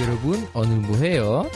여러분, 0.00 0.46
오늘 0.54 0.76
뭐해요? 0.78 1.48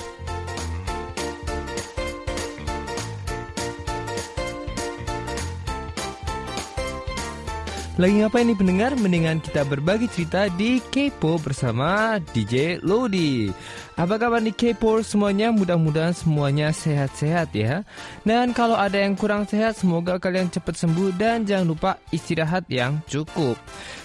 Lagi 7.98 8.23
ngapain 8.23 8.46
nih 8.46 8.55
pendengar? 8.55 8.95
Mendingan 8.95 9.43
kita 9.43 9.66
berbagi 9.66 10.07
cerita 10.07 10.46
di 10.55 10.79
Kepo 10.79 11.35
bersama 11.43 12.23
DJ 12.30 12.79
Lodi. 12.79 13.50
Apa 13.94 14.18
kabar 14.18 14.41
nih 14.41 14.57
Kepo 14.57 15.05
semuanya? 15.05 15.54
Mudah-mudahan 15.54 16.18
semuanya 16.18 16.73
sehat-sehat 16.73 17.54
ya. 17.54 17.86
Dan 18.25 18.50
kalau 18.50 18.73
ada 18.73 18.98
yang 18.98 19.14
kurang 19.14 19.46
sehat, 19.46 19.78
semoga 19.78 20.18
kalian 20.18 20.50
cepat 20.50 20.82
sembuh 20.82 21.14
dan 21.14 21.46
jangan 21.46 21.69
lupa 21.69 21.92
istirahat 22.10 22.66
yang 22.74 22.97
cukup. 23.06 23.54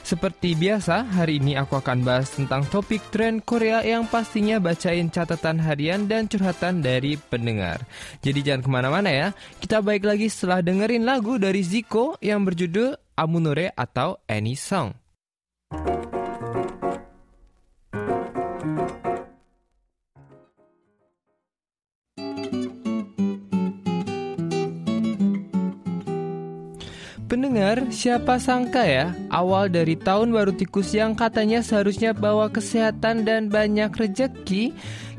Seperti 0.05 0.53
biasa, 0.53 1.09
hari 1.09 1.41
ini 1.41 1.57
aku 1.57 1.81
akan 1.81 2.05
bahas 2.05 2.29
tentang 2.29 2.69
topik 2.69 3.01
tren 3.09 3.41
Korea 3.41 3.81
yang 3.81 4.05
pastinya 4.05 4.61
bacain 4.61 5.09
catatan 5.09 5.57
harian 5.57 6.05
dan 6.05 6.29
curhatan 6.29 6.85
dari 6.85 7.17
pendengar. 7.17 7.81
Jadi 8.21 8.45
jangan 8.45 8.61
ke 8.61 8.69
mana-mana 8.69 9.09
ya. 9.09 9.29
Kita 9.57 9.81
baik 9.81 10.05
lagi 10.05 10.29
setelah 10.29 10.61
dengerin 10.61 11.09
lagu 11.09 11.41
dari 11.41 11.65
Zico 11.65 12.21
yang 12.21 12.45
berjudul 12.45 12.93
Amunore 13.17 13.73
atau 13.73 14.21
Any 14.29 14.53
Song. 14.53 15.08
Siapa 27.99 28.39
sangka 28.39 28.87
ya, 28.87 29.11
awal 29.27 29.67
dari 29.67 29.99
tahun 29.99 30.31
baru 30.31 30.55
tikus 30.55 30.95
yang 30.95 31.19
katanya 31.19 31.67
seharusnya 31.67 32.15
bawa 32.15 32.47
kesehatan 32.47 33.27
dan 33.27 33.51
banyak 33.51 33.91
rejeki, 33.91 34.71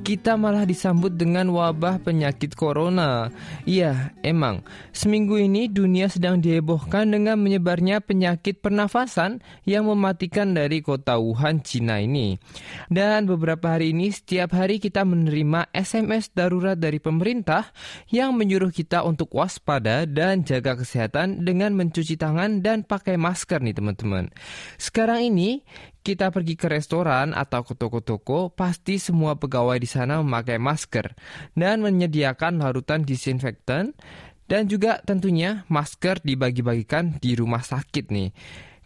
kita 0.01 0.39
malah 0.39 0.63
disambut 0.63 1.13
dengan 1.13 1.51
wabah 1.51 2.01
penyakit 2.01 2.55
corona. 2.55 3.29
Iya, 3.67 4.15
emang, 4.25 4.63
seminggu 4.95 5.37
ini 5.37 5.67
dunia 5.67 6.07
sedang 6.07 6.39
dihebohkan 6.39 7.11
dengan 7.11 7.37
menyebarnya 7.37 8.01
penyakit 8.01 8.63
pernafasan 8.63 9.43
yang 9.67 9.85
mematikan 9.87 10.55
dari 10.55 10.79
kota 10.79 11.19
Wuhan, 11.19 11.61
Cina 11.61 11.99
ini. 11.99 12.39
Dan 12.87 13.27
beberapa 13.27 13.75
hari 13.77 13.91
ini, 13.91 14.09
setiap 14.09 14.55
hari 14.55 14.79
kita 14.79 15.03
menerima 15.03 15.69
SMS 15.75 16.31
darurat 16.31 16.79
dari 16.79 16.97
pemerintah 16.97 17.69
yang 18.09 18.33
menyuruh 18.33 18.71
kita 18.71 19.03
untuk 19.03 19.35
waspada 19.35 20.07
dan 20.07 20.47
jaga 20.47 20.79
kesehatan 20.79 21.43
dengan 21.43 21.75
mencuci 21.75 22.15
tangan 22.15 22.63
dan 22.63 22.87
pakai 22.87 23.19
masker 23.19 23.59
nih 23.59 23.75
teman-teman. 23.75 24.31
Sekarang 24.79 25.21
ini 25.21 25.61
kita 26.01 26.31
pergi 26.31 26.55
ke 26.55 26.71
restoran 26.71 27.35
atau 27.35 27.61
ke 27.67 27.75
toko-toko, 27.75 28.49
pasti 28.49 28.97
semua 28.97 29.35
pegawai 29.35 29.77
di 29.77 29.89
sana 29.89 30.23
memakai 30.23 30.57
masker 30.57 31.13
dan 31.53 31.83
menyediakan 31.83 32.63
larutan 32.63 33.03
disinfektan 33.03 33.93
dan 34.49 34.65
juga 34.65 35.03
tentunya 35.05 35.67
masker 35.69 36.25
dibagi-bagikan 36.25 37.21
di 37.21 37.37
rumah 37.37 37.61
sakit 37.61 38.09
nih. 38.09 38.31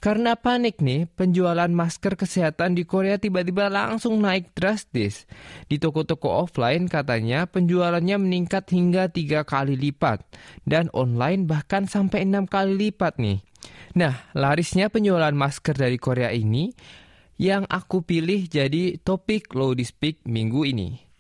Karena 0.04 0.36
panik 0.36 0.84
nih, 0.84 1.08
penjualan 1.16 1.72
masker 1.72 2.20
kesehatan 2.20 2.76
di 2.76 2.84
Korea 2.84 3.16
tiba-tiba 3.16 3.72
langsung 3.72 4.20
naik 4.20 4.52
drastis. 4.52 5.24
Di 5.72 5.80
toko-toko 5.80 6.44
offline 6.44 6.92
katanya 6.92 7.48
penjualannya 7.48 8.20
meningkat 8.20 8.68
hingga 8.68 9.08
tiga 9.08 9.48
kali 9.48 9.80
lipat. 9.80 10.20
Dan 10.68 10.92
online 10.92 11.48
bahkan 11.48 11.88
sampai 11.88 12.28
enam 12.28 12.52
kali 12.52 12.92
lipat 12.92 13.16
nih. 13.16 13.40
Nah, 13.96 14.28
larisnya 14.36 14.92
penjualan 14.92 15.32
masker 15.32 15.80
dari 15.80 15.96
Korea 15.96 16.36
ini 16.36 16.76
yang 17.38 17.66
aku 17.70 18.06
pilih 18.06 18.46
jadi 18.46 18.98
topik 19.02 19.52
Low 19.58 19.74
Speak 19.80 20.22
minggu 20.26 20.68
ini. 20.70 21.14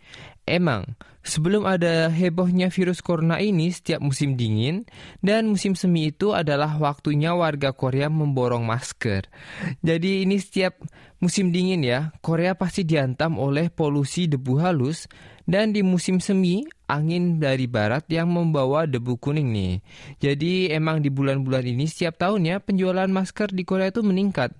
Emang, 0.43 0.99
sebelum 1.23 1.63
ada 1.63 2.11
hebohnya 2.11 2.67
virus 2.67 2.99
corona 2.99 3.39
ini 3.39 3.71
setiap 3.71 4.03
musim 4.03 4.35
dingin 4.35 4.83
dan 5.23 5.47
musim 5.47 5.71
semi 5.71 6.11
itu 6.11 6.35
adalah 6.35 6.75
waktunya 6.75 7.31
warga 7.31 7.71
Korea 7.71 8.11
memborong 8.11 8.67
masker. 8.67 9.31
Jadi 9.79 10.27
ini 10.27 10.35
setiap 10.43 10.83
musim 11.23 11.55
dingin 11.55 11.87
ya, 11.87 12.11
Korea 12.19 12.59
pasti 12.59 12.83
diantam 12.83 13.39
oleh 13.39 13.71
polusi 13.71 14.27
debu 14.27 14.59
halus 14.59 15.07
dan 15.47 15.71
di 15.71 15.79
musim 15.79 16.19
semi 16.19 16.63
angin 16.91 17.39
dari 17.39 17.71
barat 17.71 18.03
yang 18.11 18.27
membawa 18.27 18.83
debu 18.83 19.15
kuning 19.15 19.47
nih. 19.55 19.73
Jadi 20.19 20.75
emang 20.75 20.99
di 20.99 21.07
bulan-bulan 21.07 21.63
ini 21.63 21.87
setiap 21.87 22.19
tahunnya 22.19 22.59
penjualan 22.63 23.07
masker 23.07 23.55
di 23.55 23.63
Korea 23.63 23.91
itu 23.91 24.03
meningkat. 24.03 24.51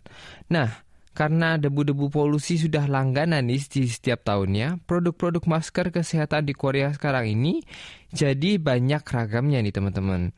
Nah, 0.47 0.82
karena 1.13 1.61
debu-debu 1.61 2.09
polusi 2.09 2.57
sudah 2.57 2.89
langganan 2.89 3.45
di 3.45 3.57
setiap 3.61 4.25
tahunnya, 4.25 4.81
produk-produk 4.89 5.45
masker 5.45 5.93
kesehatan 5.93 6.49
di 6.49 6.57
Korea 6.57 6.89
sekarang 6.89 7.29
ini 7.29 7.61
jadi 8.09 8.57
banyak 8.57 9.05
ragamnya 9.05 9.61
nih 9.61 9.73
teman-teman. 9.73 10.33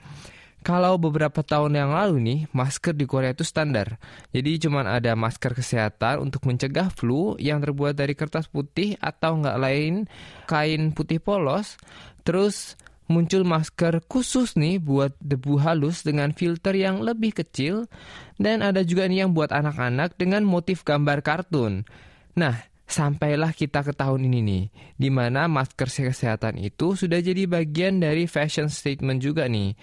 Kalau 0.66 0.98
beberapa 0.98 1.46
tahun 1.46 1.78
yang 1.78 1.94
lalu 1.94 2.18
nih, 2.26 2.40
masker 2.50 2.98
di 2.98 3.06
Korea 3.06 3.38
itu 3.38 3.46
standar. 3.46 4.02
Jadi 4.34 4.66
cuma 4.66 4.82
ada 4.82 5.14
masker 5.14 5.54
kesehatan 5.54 6.26
untuk 6.26 6.42
mencegah 6.50 6.90
flu 6.90 7.38
yang 7.38 7.62
terbuat 7.62 7.94
dari 7.94 8.18
kertas 8.18 8.50
putih 8.50 8.98
atau 8.98 9.38
nggak 9.38 9.62
lain 9.62 10.10
kain 10.50 10.90
putih 10.90 11.22
polos. 11.22 11.78
Terus 12.26 12.82
muncul 13.06 13.46
masker 13.46 14.02
khusus 14.10 14.58
nih 14.58 14.82
buat 14.82 15.14
debu 15.22 15.62
halus 15.62 16.02
dengan 16.02 16.34
filter 16.34 16.74
yang 16.74 17.06
lebih 17.06 17.38
kecil 17.38 17.86
dan 18.42 18.66
ada 18.66 18.82
juga 18.82 19.06
nih 19.06 19.26
yang 19.26 19.32
buat 19.32 19.54
anak-anak 19.54 20.18
dengan 20.18 20.42
motif 20.42 20.82
gambar 20.82 21.22
kartun. 21.22 21.86
Nah, 22.36 22.68
sampailah 22.86 23.54
kita 23.54 23.82
ke 23.82 23.94
tahun 23.94 24.30
ini 24.30 24.40
nih, 24.46 24.66
di 24.98 25.10
mana 25.10 25.50
masker 25.50 25.90
kesehatan 25.90 26.62
itu 26.62 26.94
sudah 26.94 27.18
jadi 27.22 27.50
bagian 27.50 27.98
dari 27.98 28.30
fashion 28.30 28.70
statement 28.70 29.22
juga 29.22 29.50
nih. 29.50 29.74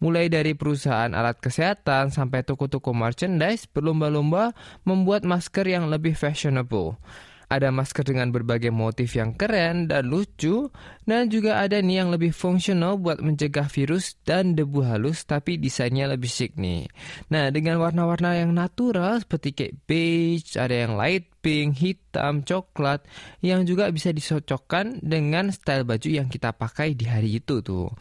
Mulai 0.00 0.32
dari 0.32 0.56
perusahaan 0.56 1.12
alat 1.12 1.36
kesehatan 1.40 2.12
sampai 2.12 2.44
toko-toko 2.44 2.96
merchandise 2.96 3.68
berlomba-lomba 3.68 4.56
membuat 4.88 5.28
masker 5.28 5.68
yang 5.68 5.88
lebih 5.92 6.16
fashionable. 6.16 6.96
Ada 7.46 7.70
masker 7.70 8.02
dengan 8.02 8.34
berbagai 8.34 8.74
motif 8.74 9.14
yang 9.14 9.38
keren 9.38 9.86
dan 9.86 10.10
lucu, 10.10 10.66
dan 11.06 11.30
juga 11.30 11.62
ada 11.62 11.78
nih 11.78 12.02
yang 12.02 12.10
lebih 12.10 12.34
fungsional 12.34 12.98
buat 12.98 13.22
mencegah 13.22 13.70
virus 13.70 14.18
dan 14.26 14.58
debu 14.58 14.82
halus 14.82 15.22
tapi 15.22 15.54
desainnya 15.54 16.10
lebih 16.10 16.26
chic 16.26 16.58
nih. 16.58 16.90
Nah, 17.30 17.54
dengan 17.54 17.78
warna-warna 17.78 18.34
yang 18.34 18.50
natural 18.50 19.22
seperti 19.22 19.54
kayak 19.54 19.74
beige, 19.86 20.58
ada 20.58 20.74
yang 20.74 20.98
light 20.98 21.30
pink, 21.38 21.78
hitam, 21.78 22.42
coklat, 22.42 23.06
yang 23.38 23.62
juga 23.62 23.94
bisa 23.94 24.10
disocokkan 24.10 24.98
dengan 24.98 25.54
style 25.54 25.86
baju 25.86 26.08
yang 26.10 26.26
kita 26.26 26.50
pakai 26.50 26.98
di 26.98 27.06
hari 27.06 27.38
itu 27.38 27.62
tuh. 27.62 27.94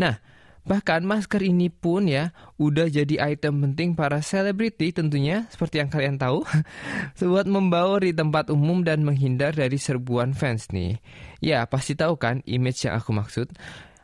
Nah, 0.00 0.35
Bahkan 0.66 1.06
masker 1.06 1.46
ini 1.46 1.70
pun 1.70 2.10
ya 2.10 2.34
udah 2.58 2.90
jadi 2.90 3.22
item 3.34 3.62
penting 3.62 3.94
para 3.94 4.18
selebriti 4.18 4.90
tentunya 4.90 5.46
seperti 5.46 5.78
yang 5.78 5.90
kalian 5.90 6.18
tahu 6.18 6.42
buat 7.22 7.46
membawa 7.46 8.02
di 8.02 8.10
tempat 8.10 8.50
umum 8.50 8.82
dan 8.82 9.06
menghindar 9.06 9.54
dari 9.54 9.78
serbuan 9.78 10.34
fans 10.34 10.66
nih. 10.74 10.98
Ya 11.38 11.62
pasti 11.70 11.94
tahu 11.94 12.18
kan 12.18 12.42
image 12.50 12.82
yang 12.82 12.98
aku 12.98 13.14
maksud. 13.14 13.54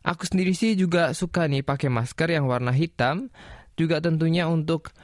Aku 0.07 0.23
sendiri 0.27 0.55
sih 0.55 0.79
juga 0.79 1.15
suka 1.15 1.51
nih 1.51 1.67
pakai 1.67 1.91
masker 1.91 2.31
yang 2.31 2.47
warna 2.47 2.71
hitam 2.71 3.31
juga 3.75 3.99
tentunya 3.99 4.47
untuk 4.47 4.95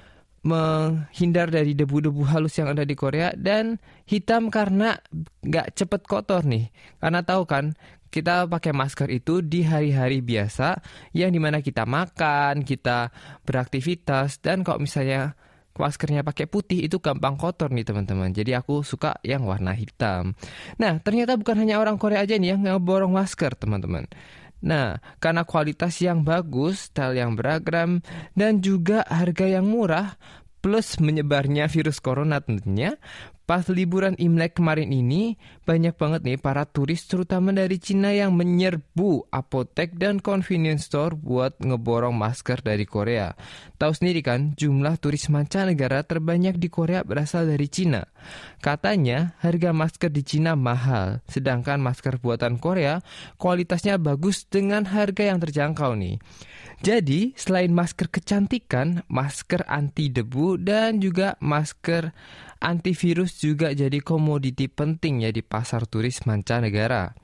menghindar 0.46 1.50
dari 1.50 1.74
debu-debu 1.74 2.22
halus 2.30 2.54
yang 2.62 2.70
ada 2.70 2.86
di 2.86 2.94
Korea 2.94 3.34
dan 3.34 3.82
hitam 4.06 4.54
karena 4.54 4.94
nggak 5.42 5.74
cepet 5.74 6.06
kotor 6.06 6.46
nih 6.46 6.70
karena 7.02 7.26
tahu 7.26 7.42
kan 7.44 7.74
kita 8.08 8.48
pakai 8.48 8.72
masker 8.72 9.08
itu 9.12 9.40
di 9.44 9.64
hari-hari 9.64 10.24
biasa 10.24 10.80
yang 11.12 11.32
di 11.32 11.40
mana 11.40 11.60
kita 11.60 11.84
makan, 11.84 12.64
kita 12.64 13.12
beraktivitas 13.44 14.40
dan 14.40 14.64
kalau 14.64 14.82
misalnya 14.82 15.36
maskernya 15.78 16.26
pakai 16.26 16.50
putih 16.50 16.82
itu 16.82 16.98
gampang 16.98 17.38
kotor 17.38 17.70
nih 17.70 17.86
teman-teman. 17.86 18.34
Jadi 18.34 18.52
aku 18.52 18.82
suka 18.82 19.16
yang 19.22 19.46
warna 19.46 19.72
hitam. 19.72 20.34
Nah 20.76 20.98
ternyata 20.98 21.38
bukan 21.38 21.54
hanya 21.62 21.78
orang 21.78 21.96
Korea 21.96 22.26
aja 22.26 22.34
nih 22.34 22.58
yang 22.58 22.66
ngeborong 22.66 23.14
masker 23.14 23.54
teman-teman. 23.54 24.10
Nah, 24.58 24.98
karena 25.22 25.46
kualitas 25.46 26.02
yang 26.02 26.26
bagus, 26.26 26.90
style 26.90 27.14
yang 27.14 27.38
beragam, 27.38 28.02
dan 28.34 28.58
juga 28.58 29.06
harga 29.06 29.46
yang 29.46 29.70
murah, 29.70 30.18
plus 30.58 30.98
menyebarnya 30.98 31.70
virus 31.70 32.02
corona 32.02 32.42
tentunya, 32.42 32.98
Pas 33.48 33.64
liburan 33.72 34.12
Imlek 34.20 34.60
kemarin 34.60 34.92
ini, 34.92 35.40
banyak 35.64 35.96
banget 35.96 36.20
nih 36.20 36.36
para 36.36 36.68
turis 36.68 37.08
terutama 37.08 37.48
dari 37.48 37.80
Cina 37.80 38.12
yang 38.12 38.36
menyerbu 38.36 39.32
apotek 39.32 39.96
dan 39.96 40.20
convenience 40.20 40.84
store 40.84 41.16
buat 41.16 41.56
ngeborong 41.56 42.12
masker 42.12 42.60
dari 42.60 42.84
Korea. 42.84 43.32
Tahu 43.80 43.92
sendiri 43.96 44.20
kan, 44.20 44.52
jumlah 44.52 45.00
turis 45.00 45.32
mancanegara 45.32 46.04
terbanyak 46.04 46.60
di 46.60 46.68
Korea 46.68 47.00
berasal 47.00 47.48
dari 47.48 47.72
Cina. 47.72 48.04
Katanya, 48.60 49.32
harga 49.40 49.72
masker 49.72 50.12
di 50.12 50.28
Cina 50.28 50.52
mahal, 50.52 51.24
sedangkan 51.24 51.80
masker 51.80 52.20
buatan 52.20 52.60
Korea 52.60 53.00
kualitasnya 53.40 53.96
bagus 53.96 54.44
dengan 54.44 54.84
harga 54.84 55.24
yang 55.24 55.40
terjangkau 55.40 55.96
nih. 55.96 56.20
Jadi, 56.78 57.34
selain 57.34 57.72
masker 57.74 58.06
kecantikan, 58.12 59.02
masker 59.08 59.66
anti 59.66 60.12
debu 60.14 60.60
dan 60.62 61.02
juga 61.02 61.34
masker 61.42 62.12
antivirus 62.58 63.38
juga 63.38 63.70
jadi 63.74 63.98
komoditi 64.02 64.66
penting 64.66 65.26
ya 65.26 65.30
di 65.30 65.42
pasar 65.42 65.86
turis 65.86 66.26
mancanegara. 66.26 67.14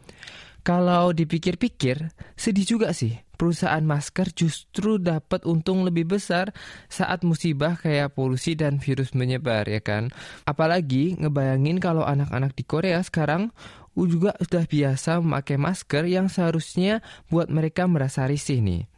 Kalau 0.65 1.13
dipikir-pikir, 1.13 2.09
sedih 2.41 2.65
juga 2.65 2.97
sih. 2.97 3.21
Perusahaan 3.35 3.85
masker 3.85 4.33
justru 4.33 4.97
dapat 4.97 5.45
untung 5.45 5.85
lebih 5.85 6.17
besar 6.17 6.55
saat 6.89 7.21
musibah 7.21 7.77
kayak 7.77 8.17
polusi 8.17 8.57
dan 8.57 8.81
virus 8.81 9.13
menyebar 9.13 9.69
ya 9.69 9.85
kan. 9.85 10.09
Apalagi 10.49 11.21
ngebayangin 11.21 11.83
kalau 11.83 12.07
anak-anak 12.07 12.57
di 12.57 12.65
Korea 12.65 13.03
sekarang 13.05 13.53
juga 13.93 14.33
sudah 14.41 14.65
biasa 14.65 15.21
memakai 15.21 15.61
masker 15.61 16.09
yang 16.09 16.33
seharusnya 16.33 17.05
buat 17.29 17.53
mereka 17.53 17.85
merasa 17.85 18.25
risih 18.25 18.65
nih. 18.65 18.94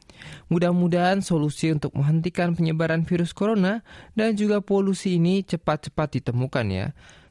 Mudah-mudahan 0.47 1.21
solusi 1.21 1.75
untuk 1.75 1.93
menghentikan 1.99 2.55
penyebaran 2.55 3.03
virus 3.03 3.35
corona 3.35 3.83
dan 4.15 4.39
juga 4.39 4.63
polusi 4.63 5.19
ini 5.19 5.43
cepat-cepat 5.43 6.23
ditemukan 6.23 6.67
ya 6.71 6.87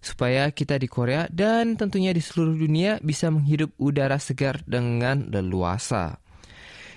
supaya 0.05 0.53
kita 0.53 0.77
di 0.77 0.85
Korea 0.85 1.25
dan 1.33 1.73
tentunya 1.73 2.13
di 2.13 2.21
seluruh 2.21 2.53
dunia 2.53 3.01
bisa 3.01 3.33
menghirup 3.33 3.73
udara 3.81 4.21
segar 4.21 4.61
dengan 4.69 5.33
leluasa. 5.33 6.21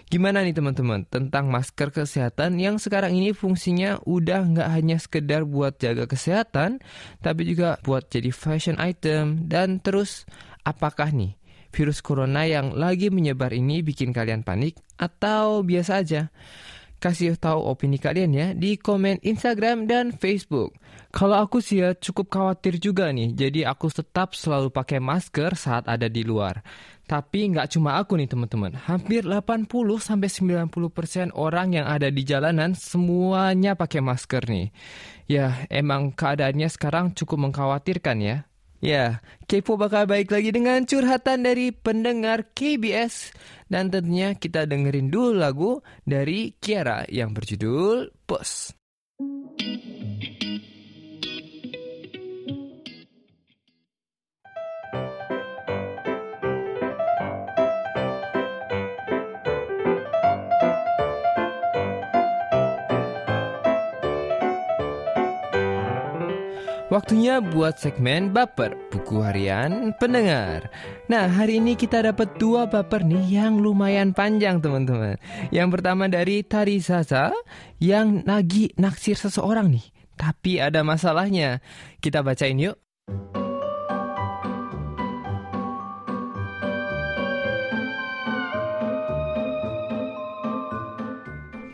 Gimana 0.08 0.40
nih 0.40 0.56
teman-teman 0.56 1.04
tentang 1.04 1.52
masker 1.52 1.92
kesehatan 1.92 2.56
yang 2.56 2.80
sekarang 2.80 3.12
ini 3.12 3.36
fungsinya 3.36 4.00
udah 4.08 4.40
nggak 4.40 4.68
hanya 4.72 4.96
sekedar 4.96 5.44
buat 5.44 5.76
jaga 5.76 6.08
kesehatan, 6.08 6.80
tapi 7.20 7.44
juga 7.44 7.76
buat 7.84 8.08
jadi 8.08 8.32
fashion 8.32 8.80
item 8.80 9.48
dan 9.52 9.80
terus 9.84 10.24
apakah 10.64 11.12
nih 11.12 11.37
virus 11.74 12.00
corona 12.00 12.48
yang 12.48 12.74
lagi 12.74 13.12
menyebar 13.12 13.52
ini 13.52 13.84
bikin 13.84 14.14
kalian 14.14 14.42
panik 14.42 14.80
atau 14.96 15.62
biasa 15.62 16.02
aja? 16.02 16.32
kasih 16.98 17.38
tahu 17.38 17.62
opini 17.62 17.96
kalian 17.96 18.30
ya 18.34 18.46
di 18.54 18.74
komen 18.74 19.22
Instagram 19.22 19.86
dan 19.86 20.10
Facebook. 20.10 20.74
Kalau 21.14 21.40
aku 21.40 21.64
sih 21.64 21.80
ya 21.80 21.96
cukup 21.96 22.28
khawatir 22.28 22.76
juga 22.76 23.08
nih, 23.14 23.32
jadi 23.32 23.70
aku 23.70 23.88
tetap 23.88 24.36
selalu 24.36 24.68
pakai 24.68 25.00
masker 25.00 25.56
saat 25.56 25.88
ada 25.88 26.04
di 26.10 26.20
luar. 26.20 26.60
Tapi 27.08 27.48
nggak 27.48 27.72
cuma 27.72 27.96
aku 27.96 28.20
nih 28.20 28.28
teman-teman, 28.28 28.76
hampir 28.76 29.24
80-90% 29.24 31.32
orang 31.32 31.72
yang 31.72 31.88
ada 31.88 32.12
di 32.12 32.22
jalanan 32.28 32.76
semuanya 32.76 33.72
pakai 33.72 34.04
masker 34.04 34.44
nih. 34.44 34.68
Ya, 35.24 35.64
emang 35.72 36.12
keadaannya 36.12 36.68
sekarang 36.68 37.16
cukup 37.16 37.48
mengkhawatirkan 37.48 38.20
ya. 38.20 38.44
Ya, 38.78 39.26
Kepo 39.50 39.74
bakal 39.74 40.06
baik 40.06 40.30
lagi 40.30 40.54
dengan 40.54 40.86
curhatan 40.86 41.42
dari 41.42 41.74
pendengar 41.74 42.54
KBS. 42.54 43.34
Dan 43.66 43.90
tentunya 43.90 44.38
kita 44.38 44.70
dengerin 44.70 45.10
dulu 45.10 45.34
lagu 45.34 45.72
dari 46.06 46.54
Kiara 46.62 47.02
yang 47.10 47.34
berjudul 47.34 48.14
Bos. 48.22 48.78
Waktunya 66.88 67.44
buat 67.44 67.76
segmen 67.76 68.32
baper 68.32 68.72
buku 68.88 69.20
harian 69.20 69.92
pendengar. 70.00 70.72
Nah 71.12 71.28
hari 71.28 71.60
ini 71.60 71.76
kita 71.76 72.00
dapat 72.00 72.40
dua 72.40 72.64
baper 72.64 73.04
nih 73.04 73.28
yang 73.28 73.60
lumayan 73.60 74.16
panjang 74.16 74.56
teman-teman. 74.56 75.20
Yang 75.52 75.68
pertama 75.68 76.08
dari 76.08 76.40
Tari 76.40 76.80
Sasa 76.80 77.28
yang 77.76 78.24
lagi 78.24 78.72
naksir 78.80 79.20
seseorang 79.20 79.68
nih. 79.68 79.84
Tapi 80.16 80.64
ada 80.64 80.80
masalahnya. 80.80 81.60
Kita 82.00 82.24
bacain 82.24 82.56
yuk. 82.56 82.80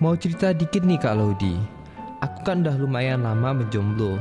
Mau 0.03 0.19
cerita 0.19 0.51
dikit 0.51 0.83
nih 0.83 0.99
Kak 0.99 1.15
Lodi. 1.15 1.55
Aku 2.19 2.43
kan 2.43 2.67
udah 2.67 2.75
lumayan 2.83 3.23
lama 3.23 3.63
menjomblo 3.63 4.19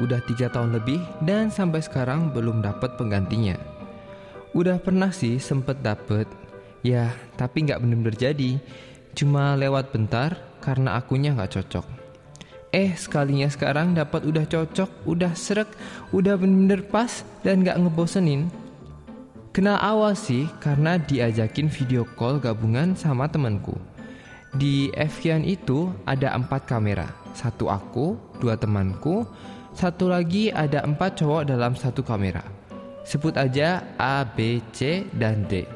Udah 0.00 0.24
tiga 0.24 0.48
tahun 0.48 0.72
lebih 0.78 1.00
dan 1.20 1.52
sampai 1.52 1.84
sekarang 1.84 2.32
belum 2.32 2.64
dapat 2.64 2.96
penggantinya. 2.96 3.58
Udah 4.56 4.80
pernah 4.80 5.12
sih 5.12 5.40
sempet 5.40 5.80
dapet, 5.80 6.28
ya 6.80 7.12
tapi 7.36 7.68
nggak 7.68 7.80
bener-bener 7.80 8.16
jadi. 8.16 8.56
Cuma 9.12 9.52
lewat 9.56 9.92
bentar 9.92 10.40
karena 10.64 10.96
akunya 10.96 11.36
nggak 11.36 11.60
cocok. 11.60 11.86
Eh 12.72 12.96
sekalinya 12.96 13.52
sekarang 13.52 13.92
dapat 13.92 14.24
udah 14.24 14.48
cocok, 14.48 15.04
udah 15.04 15.36
serak, 15.36 15.68
udah 16.08 16.40
bener-bener 16.40 16.80
pas 16.88 17.20
dan 17.44 17.60
nggak 17.60 17.76
ngebosenin. 17.84 18.48
Kenal 19.52 19.76
awal 19.76 20.16
sih 20.16 20.48
karena 20.64 20.96
diajakin 20.96 21.68
video 21.68 22.08
call 22.16 22.40
gabungan 22.40 22.96
sama 22.96 23.28
temanku. 23.28 23.76
Di 24.56 24.88
Evian 24.96 25.44
itu 25.44 25.92
ada 26.08 26.32
empat 26.32 26.64
kamera, 26.64 27.12
satu 27.36 27.68
aku, 27.68 28.16
dua 28.40 28.56
temanku, 28.56 29.28
satu 29.72 30.12
lagi 30.12 30.52
ada 30.52 30.84
empat 30.84 31.24
cowok 31.24 31.48
dalam 31.48 31.72
satu 31.72 32.04
kamera. 32.04 32.44
Sebut 33.02 33.34
aja 33.34 33.82
A, 33.98 34.22
B, 34.22 34.62
C, 34.70 35.08
dan 35.16 35.48
D. 35.50 35.66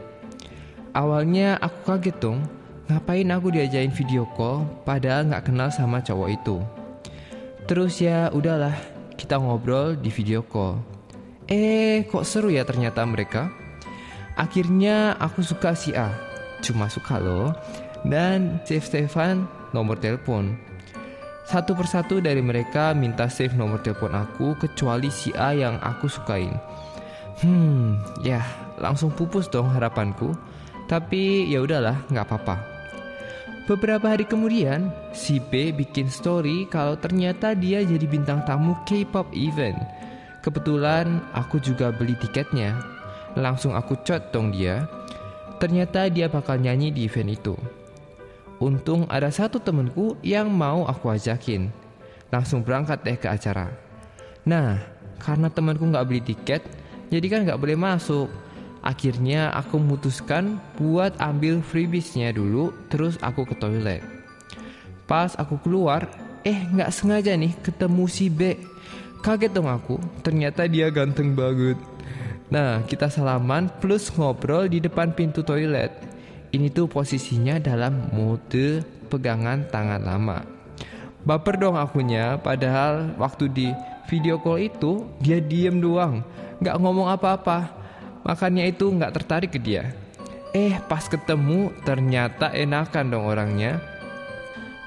Awalnya 0.95 1.59
aku 1.59 1.93
kaget 1.93 2.17
dong, 2.23 2.41
ngapain 2.89 3.29
aku 3.29 3.51
diajain 3.51 3.93
video 3.93 4.25
call 4.39 4.65
padahal 4.87 5.29
nggak 5.29 5.51
kenal 5.51 5.69
sama 5.69 6.01
cowok 6.01 6.29
itu. 6.33 6.57
Terus 7.67 7.99
ya 7.99 8.31
udahlah, 8.31 8.73
kita 9.19 9.43
ngobrol 9.43 9.99
di 9.99 10.09
video 10.09 10.47
call. 10.47 10.79
Eh, 11.51 12.07
kok 12.07 12.23
seru 12.23 12.49
ya 12.49 12.63
ternyata 12.63 13.03
mereka. 13.03 13.51
Akhirnya 14.39 15.17
aku 15.19 15.43
suka 15.43 15.75
si 15.75 15.97
A, 15.97 16.15
cuma 16.63 16.87
suka 16.87 17.19
loh. 17.19 17.51
Dan 18.07 18.63
save 18.63 18.87
Stefan 18.87 19.51
nomor 19.75 19.99
telepon. 19.99 20.55
Satu 21.47 21.79
persatu 21.79 22.19
dari 22.19 22.43
mereka 22.43 22.91
minta 22.91 23.31
save 23.31 23.55
nomor 23.55 23.79
telepon 23.79 24.19
aku 24.19 24.59
kecuali 24.59 25.15
si 25.15 25.31
A 25.39 25.55
yang 25.55 25.79
aku 25.79 26.11
sukain. 26.11 26.51
Hmm, 27.39 28.03
ya 28.27 28.43
langsung 28.83 29.15
pupus 29.15 29.47
dong 29.47 29.71
harapanku. 29.71 30.35
Tapi 30.91 31.47
ya 31.47 31.63
udahlah, 31.63 32.03
nggak 32.11 32.27
apa-apa. 32.27 32.57
Beberapa 33.71 34.11
hari 34.11 34.27
kemudian, 34.27 34.91
si 35.15 35.39
B 35.39 35.71
bikin 35.71 36.11
story 36.11 36.67
kalau 36.67 36.99
ternyata 36.99 37.55
dia 37.55 37.83
jadi 37.83 38.07
bintang 38.11 38.43
tamu 38.43 38.75
K-pop 38.83 39.31
event. 39.35 39.79
Kebetulan 40.43 41.23
aku 41.31 41.63
juga 41.63 41.95
beli 41.95 42.19
tiketnya. 42.19 42.75
Langsung 43.39 43.75
aku 43.79 43.99
chat 44.03 44.35
dong 44.35 44.51
dia. 44.51 44.87
Ternyata 45.63 46.11
dia 46.11 46.27
bakal 46.27 46.59
nyanyi 46.59 46.91
di 46.91 47.07
event 47.07 47.31
itu. 47.31 47.55
Untung 48.57 49.05
ada 49.13 49.29
satu 49.29 49.61
temenku 49.61 50.17
yang 50.25 50.49
mau 50.49 50.89
aku 50.89 51.13
ajakin. 51.13 51.69
Langsung 52.33 52.65
berangkat 52.65 53.05
deh 53.05 53.19
ke 53.21 53.29
acara. 53.29 53.69
Nah, 54.49 54.81
karena 55.21 55.53
temanku 55.53 55.85
nggak 55.85 56.07
beli 56.09 56.23
tiket, 56.25 56.65
jadi 57.13 57.27
kan 57.29 57.41
nggak 57.45 57.61
boleh 57.61 57.77
masuk. 57.77 58.29
Akhirnya 58.81 59.51
aku 59.51 59.83
memutuskan 59.83 60.63
buat 60.79 61.13
ambil 61.19 61.59
freebiesnya 61.59 62.31
dulu, 62.33 62.71
terus 62.87 63.19
aku 63.21 63.43
ke 63.43 63.59
toilet. 63.59 64.01
Pas 65.11 65.35
aku 65.37 65.59
keluar, 65.61 66.07
eh 66.47 66.65
nggak 66.71 66.95
sengaja 66.95 67.35
nih 67.35 67.53
ketemu 67.61 68.05
si 68.07 68.31
B. 68.31 68.55
Kaget 69.21 69.53
dong 69.53 69.67
aku, 69.67 69.99
ternyata 70.23 70.71
dia 70.71 70.87
ganteng 70.89 71.35
banget. 71.35 71.77
Nah, 72.47 72.87
kita 72.87 73.11
salaman 73.11 73.67
plus 73.83 74.07
ngobrol 74.15 74.71
di 74.71 74.79
depan 74.79 75.11
pintu 75.11 75.43
toilet. 75.43 75.91
Ini 76.57 76.73
tuh 76.73 76.89
posisinya 76.89 77.61
dalam 77.61 78.09
mode 78.17 78.81
pegangan 79.13 79.69
tangan 79.69 80.01
lama. 80.01 80.41
Baper 81.21 81.61
dong 81.61 81.77
akunya, 81.77 82.41
padahal 82.41 83.13
waktu 83.21 83.53
di 83.53 83.69
video 84.09 84.41
call 84.41 84.65
itu 84.65 85.05
dia 85.21 85.37
diem 85.37 85.77
doang, 85.77 86.25
nggak 86.65 86.81
ngomong 86.81 87.13
apa-apa. 87.13 87.77
Makanya 88.25 88.73
itu 88.73 88.89
nggak 88.89 89.21
tertarik 89.21 89.53
ke 89.53 89.61
dia. 89.61 89.93
Eh 90.57 90.81
pas 90.89 91.05
ketemu 91.05 91.77
ternyata 91.85 92.49
enakan 92.57 93.05
dong 93.13 93.29
orangnya. 93.29 93.77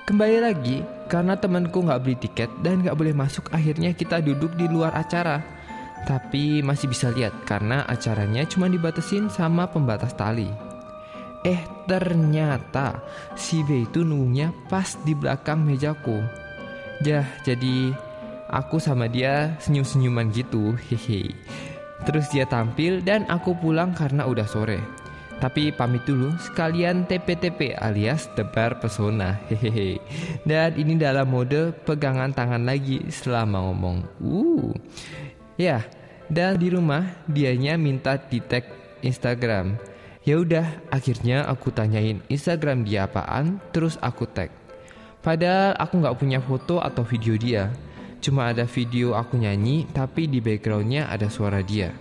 Kembali 0.10 0.42
lagi, 0.42 0.82
karena 1.06 1.38
temanku 1.38 1.86
nggak 1.86 2.02
beli 2.02 2.18
tiket 2.18 2.50
dan 2.66 2.82
nggak 2.82 2.98
boleh 2.98 3.14
masuk 3.14 3.46
akhirnya 3.54 3.94
kita 3.94 4.26
duduk 4.26 4.58
di 4.58 4.66
luar 4.66 4.98
acara. 4.98 5.46
Tapi 6.10 6.66
masih 6.66 6.90
bisa 6.90 7.14
lihat 7.14 7.46
karena 7.46 7.86
acaranya 7.86 8.42
cuma 8.50 8.66
dibatesin 8.66 9.30
sama 9.30 9.70
pembatas 9.70 10.18
tali. 10.18 10.69
Eh 11.48 11.62
ternyata 11.88 13.00
si 13.40 13.64
B 13.64 13.88
itu 13.88 14.04
nunggunya 14.04 14.52
pas 14.68 15.00
di 15.08 15.16
belakang 15.16 15.64
mejaku. 15.64 16.20
Ya 17.00 17.24
jadi 17.48 17.96
aku 18.52 18.82
sama 18.82 19.08
dia 19.08 19.56
senyum-senyuman 19.64 20.36
gitu. 20.36 20.76
Hehe. 20.92 21.32
Terus 22.04 22.28
dia 22.32 22.44
tampil 22.44 23.00
dan 23.04 23.24
aku 23.32 23.56
pulang 23.56 23.96
karena 23.96 24.28
udah 24.28 24.48
sore. 24.48 24.84
Tapi 25.40 25.72
pamit 25.72 26.04
dulu 26.04 26.36
sekalian 26.36 27.08
TPTP 27.08 27.72
alias 27.80 28.28
tebar 28.36 28.84
pesona. 28.84 29.40
Hehehe. 29.48 30.04
Dan 30.44 30.76
ini 30.76 31.00
dalam 31.00 31.32
mode 31.32 31.72
pegangan 31.88 32.36
tangan 32.36 32.68
lagi 32.68 33.08
selama 33.08 33.64
ngomong. 33.72 33.98
Uh. 34.20 34.76
Ya, 35.56 35.88
dan 36.28 36.60
di 36.60 36.68
rumah 36.72 37.08
dianya 37.32 37.80
minta 37.80 38.20
di 38.20 38.44
tag 38.44 38.68
Instagram. 39.00 39.80
Ya 40.30 40.38
udah, 40.38 40.78
akhirnya 40.94 41.42
aku 41.50 41.74
tanyain 41.74 42.22
Instagram 42.30 42.86
dia 42.86 43.10
apaan, 43.10 43.58
terus 43.74 43.98
aku 43.98 44.30
tag. 44.30 44.54
Padahal 45.26 45.74
aku 45.82 46.06
nggak 46.06 46.18
punya 46.22 46.38
foto 46.38 46.78
atau 46.78 47.02
video 47.02 47.34
dia. 47.34 47.74
Cuma 48.22 48.54
ada 48.54 48.70
video 48.70 49.18
aku 49.18 49.42
nyanyi, 49.42 49.90
tapi 49.90 50.30
di 50.30 50.38
backgroundnya 50.38 51.10
ada 51.10 51.34
suara 51.34 51.66
dia. 51.66 51.98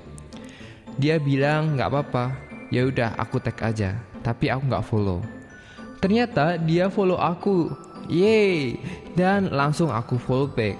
Dia 1.00 1.16
bilang 1.16 1.80
nggak 1.80 1.88
apa-apa, 1.88 2.36
ya 2.68 2.84
udah 2.84 3.16
aku 3.16 3.40
tag 3.40 3.56
aja, 3.64 3.96
tapi 4.20 4.52
aku 4.52 4.76
nggak 4.76 4.84
follow. 4.84 5.24
Ternyata 5.96 6.60
dia 6.60 6.92
follow 6.92 7.16
aku, 7.16 7.72
yeay, 8.12 8.76
dan 9.16 9.48
langsung 9.48 9.88
aku 9.88 10.20
follow 10.20 10.52
back. 10.52 10.76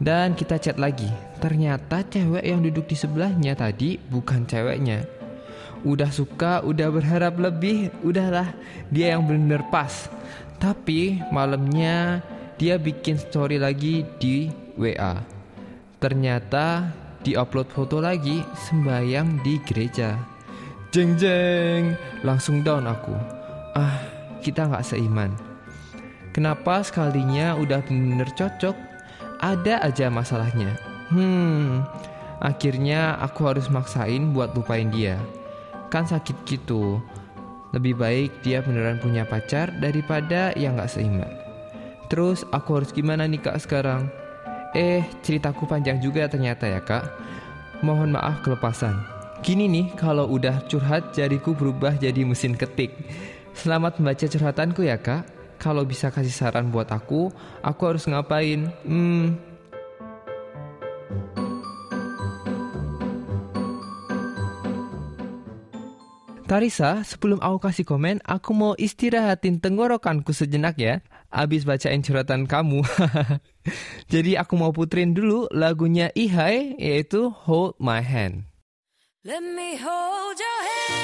Dan 0.00 0.32
kita 0.32 0.56
chat 0.56 0.80
lagi. 0.80 1.12
Ternyata 1.44 2.08
cewek 2.08 2.40
yang 2.40 2.64
duduk 2.64 2.88
di 2.88 2.96
sebelahnya 2.96 3.52
tadi 3.52 4.00
bukan 4.00 4.48
ceweknya. 4.48 5.19
Udah 5.80 6.12
suka, 6.12 6.60
udah 6.60 6.92
berharap 6.92 7.40
lebih, 7.40 7.88
udahlah 8.04 8.52
dia 8.92 9.16
yang 9.16 9.24
bener 9.24 9.64
pas. 9.72 10.12
Tapi 10.60 11.24
malamnya 11.32 12.20
dia 12.60 12.76
bikin 12.76 13.16
story 13.16 13.56
lagi 13.56 14.04
di 14.20 14.52
WA. 14.76 15.16
Ternyata 15.96 16.92
diupload 17.24 17.68
foto 17.72 17.96
lagi 18.00 18.44
sembayang 18.68 19.40
di 19.40 19.56
gereja. 19.64 20.20
Jeng 20.92 21.16
jeng, 21.16 21.96
langsung 22.20 22.60
down 22.60 22.84
aku. 22.84 23.16
Ah, 23.72 24.04
kita 24.44 24.68
nggak 24.68 24.84
seiman. 24.84 25.32
Kenapa 26.36 26.84
sekalinya 26.84 27.56
udah 27.56 27.80
bener 27.88 28.28
cocok, 28.36 28.76
ada 29.40 29.80
aja 29.80 30.12
masalahnya. 30.12 30.76
Hmm, 31.08 31.82
akhirnya 32.38 33.16
aku 33.18 33.48
harus 33.48 33.72
maksain 33.72 34.36
buat 34.36 34.52
lupain 34.52 34.92
dia. 34.92 35.16
Kan 35.90 36.06
sakit 36.06 36.46
gitu. 36.46 37.02
Lebih 37.74 37.98
baik 37.98 38.30
dia 38.46 38.62
beneran 38.62 39.02
punya 39.02 39.26
pacar 39.26 39.74
daripada 39.82 40.54
yang 40.54 40.78
gak 40.78 40.90
seiman. 40.90 41.30
Terus 42.10 42.42
aku 42.50 42.82
harus 42.82 42.90
gimana 42.90 43.26
nih 43.26 43.38
kak 43.38 43.58
sekarang? 43.62 44.10
Eh, 44.74 45.02
ceritaku 45.22 45.66
panjang 45.66 46.02
juga 46.02 46.26
ternyata 46.26 46.66
ya 46.66 46.82
kak. 46.82 47.06
Mohon 47.82 48.18
maaf 48.18 48.42
kelepasan. 48.42 48.98
Gini 49.40 49.66
nih, 49.70 49.86
kalau 49.96 50.30
udah 50.30 50.66
curhat 50.66 51.14
jariku 51.14 51.54
berubah 51.54 51.96
jadi 51.98 52.22
mesin 52.26 52.58
ketik. 52.58 52.92
Selamat 53.54 53.98
membaca 53.98 54.26
curhatanku 54.26 54.86
ya 54.86 54.98
kak. 54.98 55.26
Kalau 55.58 55.84
bisa 55.84 56.10
kasih 56.10 56.32
saran 56.32 56.72
buat 56.72 56.90
aku, 56.90 57.30
aku 57.62 57.82
harus 57.84 58.04
ngapain? 58.08 58.72
Hmm, 58.84 59.36
Tarisa, 66.50 67.06
sebelum 67.06 67.38
aku 67.38 67.70
kasih 67.70 67.86
komen, 67.86 68.18
aku 68.26 68.50
mau 68.50 68.74
istirahatin 68.74 69.62
tenggorokanku 69.62 70.34
sejenak 70.34 70.82
ya. 70.82 70.98
Abis 71.30 71.62
bacain 71.62 72.02
curhatan 72.02 72.50
kamu. 72.50 72.82
Jadi 74.12 74.34
aku 74.34 74.58
mau 74.58 74.74
putrin 74.74 75.14
dulu 75.14 75.46
lagunya 75.54 76.10
Ihai, 76.10 76.74
yaitu 76.74 77.30
Hold 77.46 77.78
My 77.78 78.02
Hand. 78.02 78.50
Let 79.22 79.46
me 79.46 79.78
hold 79.78 80.42
your 80.42 80.60
hand 80.66 80.98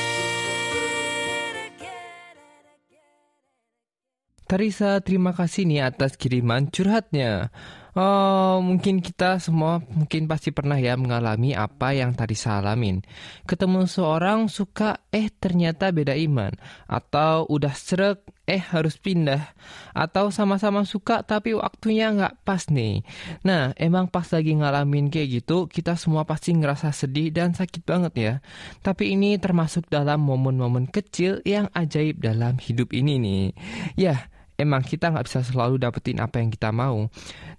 Tarisa, 4.50 4.98
terima 4.98 5.30
kasih 5.30 5.62
nih 5.70 5.94
atas 5.94 6.18
kiriman 6.18 6.74
curhatnya. 6.74 7.54
Oh, 7.96 8.60
mungkin 8.60 9.00
kita 9.00 9.40
semua 9.40 9.80
mungkin 9.80 10.28
pasti 10.28 10.52
pernah 10.52 10.76
ya 10.76 11.00
mengalami 11.00 11.56
apa 11.56 11.96
yang 11.96 12.12
tadi 12.12 12.36
salamin. 12.36 13.00
Ketemu 13.48 13.88
seorang 13.88 14.52
suka, 14.52 15.00
eh 15.08 15.32
ternyata 15.32 15.88
beda 15.88 16.12
iman. 16.12 16.52
Atau 16.84 17.48
udah 17.48 17.72
serak, 17.72 18.20
eh 18.44 18.60
harus 18.60 19.00
pindah. 19.00 19.56
Atau 19.96 20.28
sama-sama 20.28 20.84
suka 20.84 21.24
tapi 21.24 21.56
waktunya 21.56 22.12
nggak 22.12 22.44
pas 22.44 22.68
nih. 22.68 23.00
Nah, 23.48 23.72
emang 23.80 24.12
pas 24.12 24.28
lagi 24.28 24.52
ngalamin 24.52 25.08
kayak 25.08 25.40
gitu, 25.40 25.64
kita 25.64 25.96
semua 25.96 26.28
pasti 26.28 26.52
ngerasa 26.52 26.92
sedih 26.92 27.32
dan 27.32 27.56
sakit 27.56 27.80
banget 27.80 28.12
ya. 28.20 28.34
Tapi 28.84 29.16
ini 29.16 29.40
termasuk 29.40 29.88
dalam 29.88 30.20
momen-momen 30.20 30.92
kecil 30.92 31.40
yang 31.48 31.72
ajaib 31.72 32.20
dalam 32.20 32.60
hidup 32.60 32.92
ini 32.92 33.16
nih. 33.16 33.44
Ya, 33.96 34.28
emang 34.56 34.82
kita 34.82 35.12
nggak 35.12 35.26
bisa 35.28 35.40
selalu 35.44 35.80
dapetin 35.80 36.20
apa 36.20 36.40
yang 36.40 36.50
kita 36.50 36.72
mau. 36.72 37.08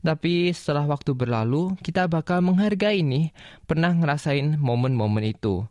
Tapi 0.02 0.52
setelah 0.52 0.86
waktu 0.90 1.14
berlalu, 1.14 1.78
kita 1.82 2.10
bakal 2.10 2.42
menghargai 2.44 3.06
nih 3.06 3.32
pernah 3.66 3.94
ngerasain 3.94 4.58
momen-momen 4.58 5.26
itu. 5.26 5.66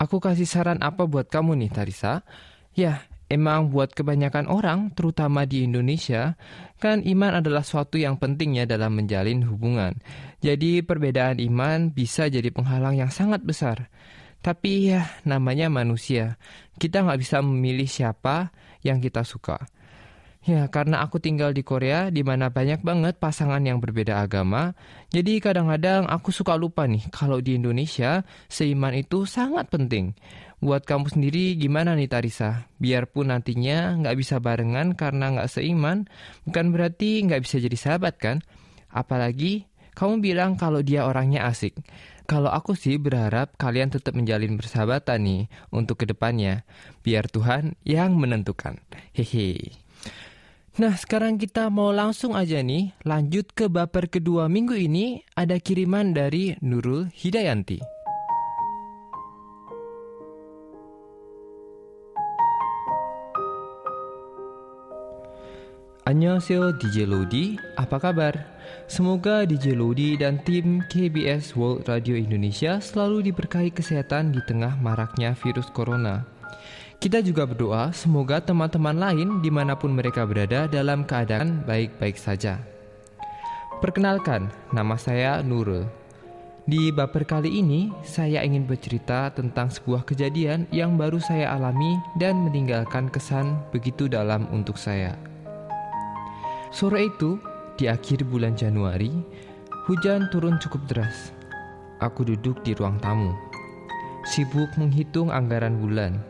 Aku 0.00 0.18
kasih 0.18 0.48
saran 0.48 0.82
apa 0.82 1.06
buat 1.06 1.30
kamu 1.30 1.54
nih, 1.62 1.70
Tarisa? 1.70 2.26
Ya, 2.74 3.06
emang 3.30 3.70
buat 3.70 3.94
kebanyakan 3.94 4.50
orang, 4.50 4.90
terutama 4.98 5.46
di 5.46 5.62
Indonesia, 5.62 6.34
kan 6.82 7.06
iman 7.06 7.38
adalah 7.38 7.62
suatu 7.62 8.00
yang 8.00 8.18
penting 8.18 8.58
ya 8.58 8.66
dalam 8.66 8.98
menjalin 8.98 9.46
hubungan. 9.46 9.94
Jadi 10.42 10.82
perbedaan 10.82 11.38
iman 11.38 11.94
bisa 11.94 12.26
jadi 12.26 12.50
penghalang 12.50 12.98
yang 12.98 13.14
sangat 13.14 13.46
besar. 13.46 13.88
Tapi 14.42 14.90
ya, 14.90 15.06
namanya 15.22 15.70
manusia. 15.70 16.34
Kita 16.74 17.06
nggak 17.06 17.20
bisa 17.22 17.38
memilih 17.38 17.86
siapa 17.86 18.50
yang 18.82 18.98
kita 18.98 19.22
suka. 19.22 19.62
Ya, 20.42 20.66
karena 20.66 21.06
aku 21.06 21.22
tinggal 21.22 21.54
di 21.54 21.62
Korea 21.62 22.10
di 22.10 22.26
mana 22.26 22.50
banyak 22.50 22.82
banget 22.82 23.22
pasangan 23.22 23.62
yang 23.62 23.78
berbeda 23.78 24.26
agama, 24.26 24.74
jadi 25.14 25.38
kadang-kadang 25.38 26.10
aku 26.10 26.34
suka 26.34 26.58
lupa 26.58 26.82
nih 26.90 27.06
kalau 27.14 27.38
di 27.38 27.54
Indonesia 27.54 28.26
seiman 28.50 28.90
itu 28.98 29.22
sangat 29.22 29.70
penting. 29.70 30.18
Buat 30.58 30.82
kamu 30.82 31.14
sendiri 31.14 31.54
gimana 31.54 31.94
nih 31.94 32.10
Tarisa? 32.10 32.66
Biarpun 32.82 33.30
nantinya 33.30 33.94
nggak 34.02 34.18
bisa 34.18 34.42
barengan 34.42 34.98
karena 34.98 35.30
nggak 35.30 35.50
seiman, 35.50 36.10
bukan 36.42 36.74
berarti 36.74 37.22
nggak 37.22 37.46
bisa 37.46 37.62
jadi 37.62 37.78
sahabat 37.78 38.18
kan? 38.18 38.42
Apalagi 38.90 39.70
kamu 39.94 40.18
bilang 40.18 40.58
kalau 40.58 40.82
dia 40.82 41.06
orangnya 41.06 41.46
asik. 41.46 41.78
Kalau 42.26 42.50
aku 42.50 42.74
sih 42.74 42.98
berharap 42.98 43.54
kalian 43.58 43.94
tetap 43.94 44.14
menjalin 44.18 44.58
persahabatan 44.58 45.22
nih 45.22 45.42
untuk 45.70 46.02
ke 46.02 46.06
depannya. 46.10 46.66
Biar 47.02 47.30
Tuhan 47.30 47.78
yang 47.86 48.14
menentukan. 48.18 48.78
Hehe. 49.14 49.81
Nah, 50.72 50.96
sekarang 50.96 51.36
kita 51.36 51.68
mau 51.68 51.92
langsung 51.92 52.32
aja 52.32 52.64
nih 52.64 52.96
lanjut 53.04 53.52
ke 53.52 53.68
baper 53.68 54.08
kedua 54.08 54.48
minggu 54.48 54.72
ini 54.72 55.20
ada 55.36 55.60
kiriman 55.60 56.16
dari 56.16 56.56
Nurul 56.64 57.12
Hidayanti. 57.12 57.76
Annyeonghaseyo 66.08 66.72
DJ 66.80 67.04
Lodi, 67.04 67.60
apa 67.76 68.00
kabar? 68.00 68.32
Semoga 68.88 69.44
DJ 69.44 69.76
Lodi 69.76 70.16
dan 70.16 70.40
tim 70.40 70.80
KBS 70.88 71.52
World 71.52 71.84
Radio 71.84 72.16
Indonesia 72.16 72.80
selalu 72.80 73.28
diberkahi 73.28 73.76
kesehatan 73.76 74.32
di 74.32 74.40
tengah 74.48 74.80
maraknya 74.80 75.36
virus 75.36 75.68
corona. 75.68 76.24
Kita 77.02 77.18
juga 77.18 77.42
berdoa 77.42 77.90
semoga 77.90 78.38
teman-teman 78.38 78.94
lain 78.94 79.42
di 79.42 79.50
mana 79.50 79.74
pun 79.74 79.90
mereka 79.90 80.22
berada 80.22 80.70
dalam 80.70 81.02
keadaan 81.02 81.66
baik-baik 81.66 82.14
saja. 82.14 82.62
Perkenalkan, 83.82 84.46
nama 84.70 84.94
saya 84.94 85.42
Nurul. 85.42 85.82
Di 86.62 86.94
baper 86.94 87.26
kali 87.26 87.58
ini, 87.58 87.90
saya 88.06 88.46
ingin 88.46 88.70
bercerita 88.70 89.34
tentang 89.34 89.66
sebuah 89.66 90.06
kejadian 90.06 90.70
yang 90.70 90.94
baru 90.94 91.18
saya 91.18 91.50
alami 91.50 91.98
dan 92.22 92.38
meninggalkan 92.46 93.10
kesan 93.10 93.58
begitu 93.74 94.06
dalam 94.06 94.46
untuk 94.54 94.78
saya. 94.78 95.18
Sore 96.70 97.10
itu, 97.10 97.34
di 97.82 97.90
akhir 97.90 98.22
bulan 98.30 98.54
Januari, 98.54 99.10
hujan 99.90 100.30
turun 100.30 100.54
cukup 100.62 100.86
deras. 100.86 101.34
Aku 101.98 102.22
duduk 102.22 102.62
di 102.62 102.78
ruang 102.78 103.02
tamu, 103.02 103.34
sibuk 104.22 104.70
menghitung 104.78 105.34
anggaran 105.34 105.82
bulan 105.82 106.22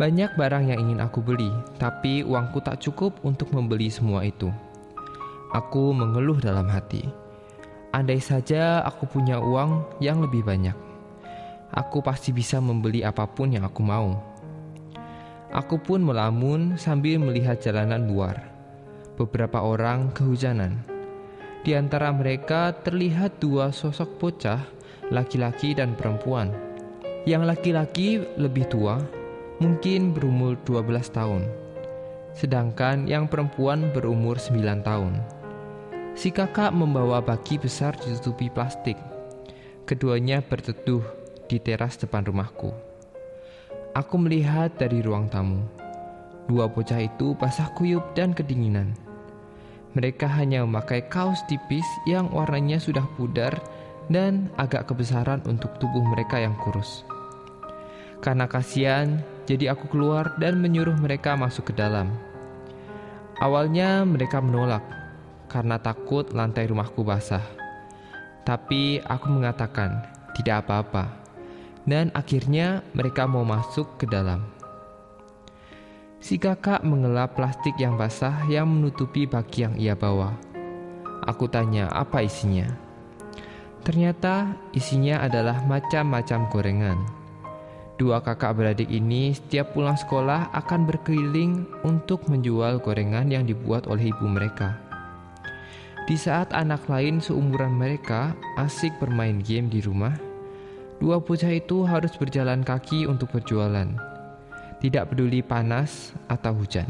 banyak 0.00 0.32
barang 0.32 0.72
yang 0.72 0.80
ingin 0.80 1.04
aku 1.04 1.20
beli, 1.20 1.52
tapi 1.76 2.24
uangku 2.24 2.64
tak 2.64 2.80
cukup 2.80 3.20
untuk 3.20 3.52
membeli 3.52 3.92
semua 3.92 4.24
itu. 4.24 4.48
Aku 5.52 5.92
mengeluh 5.92 6.40
dalam 6.40 6.72
hati. 6.72 7.04
Andai 7.92 8.16
saja 8.16 8.80
aku 8.80 9.04
punya 9.04 9.36
uang 9.36 10.00
yang 10.00 10.24
lebih 10.24 10.40
banyak, 10.40 10.72
aku 11.76 12.00
pasti 12.00 12.32
bisa 12.32 12.64
membeli 12.64 13.04
apa 13.04 13.28
pun 13.28 13.52
yang 13.52 13.68
aku 13.68 13.84
mau. 13.84 14.16
Aku 15.52 15.76
pun 15.76 16.00
melamun 16.00 16.80
sambil 16.80 17.20
melihat 17.20 17.60
jalanan 17.60 18.08
luar. 18.08 18.40
Beberapa 19.20 19.60
orang 19.60 20.16
kehujanan. 20.16 20.80
Di 21.60 21.76
antara 21.76 22.08
mereka 22.08 22.72
terlihat 22.72 23.36
dua 23.36 23.68
sosok 23.68 24.16
bocah, 24.16 24.64
laki-laki 25.12 25.76
dan 25.76 25.92
perempuan. 25.92 26.54
Yang 27.28 27.42
laki-laki 27.52 28.08
lebih 28.38 28.64
tua, 28.70 29.19
mungkin 29.60 30.16
berumur 30.16 30.56
12 30.64 31.12
tahun, 31.12 31.44
sedangkan 32.32 33.04
yang 33.04 33.28
perempuan 33.28 33.92
berumur 33.92 34.40
9 34.40 34.56
tahun. 34.80 35.20
Si 36.16 36.32
kakak 36.32 36.72
membawa 36.72 37.20
baki 37.20 37.60
besar 37.60 37.94
ditutupi 38.00 38.48
plastik. 38.48 38.96
Keduanya 39.84 40.40
berteduh 40.40 41.04
di 41.46 41.60
teras 41.60 42.00
depan 42.00 42.24
rumahku. 42.24 42.72
Aku 43.92 44.16
melihat 44.16 44.74
dari 44.80 45.04
ruang 45.04 45.28
tamu. 45.28 45.60
Dua 46.48 46.66
bocah 46.66 46.98
itu 46.98 47.36
basah 47.36 47.70
kuyup 47.76 48.16
dan 48.16 48.32
kedinginan. 48.32 48.96
Mereka 49.94 50.30
hanya 50.30 50.62
memakai 50.62 51.10
kaos 51.10 51.42
tipis 51.50 51.86
yang 52.06 52.30
warnanya 52.30 52.78
sudah 52.78 53.02
pudar 53.18 53.58
dan 54.06 54.50
agak 54.58 54.86
kebesaran 54.90 55.42
untuk 55.46 55.74
tubuh 55.82 56.02
mereka 56.06 56.38
yang 56.38 56.54
kurus. 56.62 57.02
Karena 58.22 58.46
kasihan, 58.46 59.18
jadi 59.50 59.74
aku 59.74 59.90
keluar 59.90 60.38
dan 60.38 60.62
menyuruh 60.62 60.94
mereka 60.94 61.34
masuk 61.34 61.74
ke 61.74 61.74
dalam. 61.74 62.14
Awalnya 63.42 64.06
mereka 64.06 64.38
menolak 64.38 64.86
karena 65.50 65.74
takut 65.82 66.30
lantai 66.30 66.70
rumahku 66.70 67.02
basah. 67.02 67.42
Tapi 68.46 69.02
aku 69.02 69.26
mengatakan 69.26 70.06
tidak 70.38 70.62
apa-apa. 70.62 71.18
Dan 71.82 72.14
akhirnya 72.14 72.86
mereka 72.94 73.26
mau 73.26 73.42
masuk 73.42 73.98
ke 73.98 74.06
dalam. 74.06 74.46
Si 76.22 76.38
kakak 76.38 76.86
mengelap 76.86 77.34
plastik 77.34 77.74
yang 77.80 77.98
basah 77.98 78.46
yang 78.46 78.70
menutupi 78.70 79.26
baki 79.26 79.66
yang 79.66 79.74
ia 79.74 79.98
bawa. 79.98 80.36
Aku 81.26 81.50
tanya 81.50 81.90
apa 81.90 82.22
isinya. 82.22 82.70
Ternyata 83.82 84.54
isinya 84.76 85.24
adalah 85.24 85.64
macam-macam 85.64 86.46
gorengan. 86.52 87.19
Dua 88.00 88.16
kakak 88.24 88.56
beradik 88.56 88.88
ini 88.88 89.36
setiap 89.36 89.76
pulang 89.76 89.92
sekolah 89.92 90.56
akan 90.56 90.88
berkeliling 90.88 91.68
untuk 91.84 92.24
menjual 92.32 92.80
gorengan 92.80 93.28
yang 93.28 93.44
dibuat 93.44 93.84
oleh 93.92 94.08
ibu 94.08 94.24
mereka. 94.24 94.80
Di 96.08 96.16
saat 96.16 96.48
anak 96.56 96.88
lain 96.88 97.20
seumuran 97.20 97.76
mereka 97.76 98.32
asik 98.56 98.96
bermain 98.96 99.44
game 99.44 99.68
di 99.68 99.84
rumah, 99.84 100.16
dua 100.96 101.20
bocah 101.20 101.52
itu 101.52 101.84
harus 101.84 102.16
berjalan 102.16 102.64
kaki 102.64 103.04
untuk 103.04 103.36
berjualan. 103.36 103.92
Tidak 104.80 105.04
peduli 105.12 105.44
panas 105.44 106.16
atau 106.24 106.56
hujan, 106.56 106.88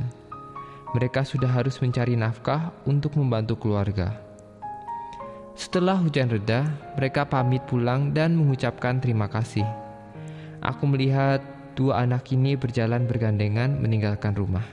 mereka 0.95 1.27
sudah 1.27 1.51
harus 1.51 1.83
mencari 1.83 2.15
nafkah 2.15 2.71
untuk 2.87 3.19
membantu 3.19 3.59
keluarga. 3.59 4.15
Setelah 5.59 5.99
hujan 5.99 6.31
reda, 6.31 6.71
mereka 6.95 7.27
pamit 7.27 7.67
pulang 7.67 8.15
dan 8.15 8.39
mengucapkan 8.39 9.03
terima 9.03 9.27
kasih. 9.27 9.80
Aku 10.61 10.85
melihat 10.85 11.41
dua 11.73 12.05
anak 12.05 12.29
ini 12.37 12.53
berjalan 12.53 13.09
bergandengan 13.09 13.81
meninggalkan 13.81 14.37
rumah. 14.37 14.65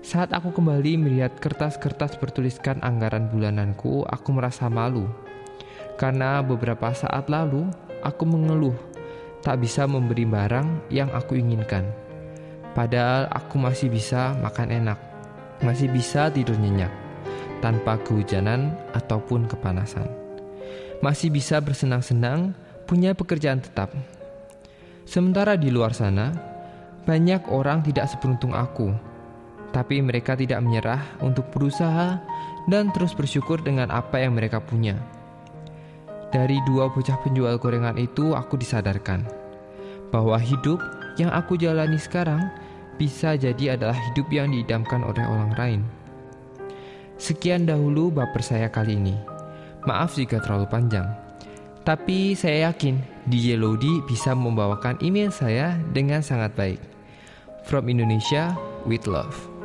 Saat 0.00 0.32
aku 0.32 0.52
kembali 0.52 0.96
melihat 0.96 1.36
kertas-kertas 1.40 2.16
bertuliskan 2.20 2.80
anggaran 2.84 3.28
bulananku, 3.32 4.04
aku 4.08 4.32
merasa 4.32 4.68
malu 4.68 5.08
karena 6.00 6.40
beberapa 6.40 6.88
saat 6.96 7.28
lalu 7.28 7.68
aku 8.00 8.24
mengeluh 8.24 8.76
tak 9.44 9.60
bisa 9.60 9.84
memberi 9.84 10.24
barang 10.24 10.88
yang 10.88 11.12
aku 11.12 11.36
inginkan. 11.36 11.84
Padahal 12.72 13.28
aku 13.28 13.60
masih 13.60 13.92
bisa 13.92 14.36
makan 14.40 14.72
enak, 14.72 14.96
masih 15.60 15.92
bisa 15.92 16.32
tidur 16.32 16.56
nyenyak 16.56 16.92
tanpa 17.60 18.00
kehujanan 18.00 18.72
ataupun 18.96 19.44
kepanasan. 19.48 20.08
Masih 21.04 21.32
bisa 21.32 21.60
bersenang-senang, 21.60 22.56
punya 22.90 23.14
pekerjaan 23.14 23.62
tetap. 23.62 23.94
Sementara 25.06 25.54
di 25.54 25.70
luar 25.70 25.94
sana, 25.94 26.34
banyak 27.06 27.46
orang 27.46 27.86
tidak 27.86 28.10
seberuntung 28.10 28.50
aku, 28.50 28.90
tapi 29.70 30.02
mereka 30.02 30.34
tidak 30.34 30.58
menyerah 30.58 30.98
untuk 31.22 31.46
berusaha 31.54 32.18
dan 32.66 32.90
terus 32.90 33.14
bersyukur 33.14 33.62
dengan 33.62 33.94
apa 33.94 34.18
yang 34.18 34.34
mereka 34.34 34.58
punya. 34.58 34.98
Dari 36.34 36.58
dua 36.66 36.90
bocah 36.90 37.14
penjual 37.22 37.62
gorengan 37.62 37.94
itu 37.94 38.34
aku 38.34 38.58
disadarkan 38.58 39.22
bahwa 40.10 40.34
hidup 40.42 40.82
yang 41.14 41.30
aku 41.30 41.54
jalani 41.54 41.98
sekarang 41.98 42.50
bisa 42.98 43.38
jadi 43.38 43.78
adalah 43.78 43.94
hidup 44.10 44.26
yang 44.34 44.50
diidamkan 44.50 45.06
oleh 45.06 45.22
orang 45.22 45.54
lain. 45.54 45.80
Sekian 47.22 47.70
dahulu 47.70 48.10
baper 48.10 48.42
saya 48.42 48.66
kali 48.66 48.98
ini. 48.98 49.14
Maaf 49.86 50.18
jika 50.18 50.42
terlalu 50.42 50.66
panjang. 50.66 51.29
Tapi 51.80 52.36
saya 52.36 52.68
yakin 52.70 53.00
DJ 53.24 53.56
Lodi 53.56 54.04
bisa 54.04 54.36
membawakan 54.36 55.00
email 55.00 55.32
saya 55.32 55.80
dengan 55.96 56.20
sangat 56.20 56.52
baik. 56.52 56.80
From 57.64 57.88
Indonesia 57.88 58.52
with 58.84 59.08
love. 59.08 59.59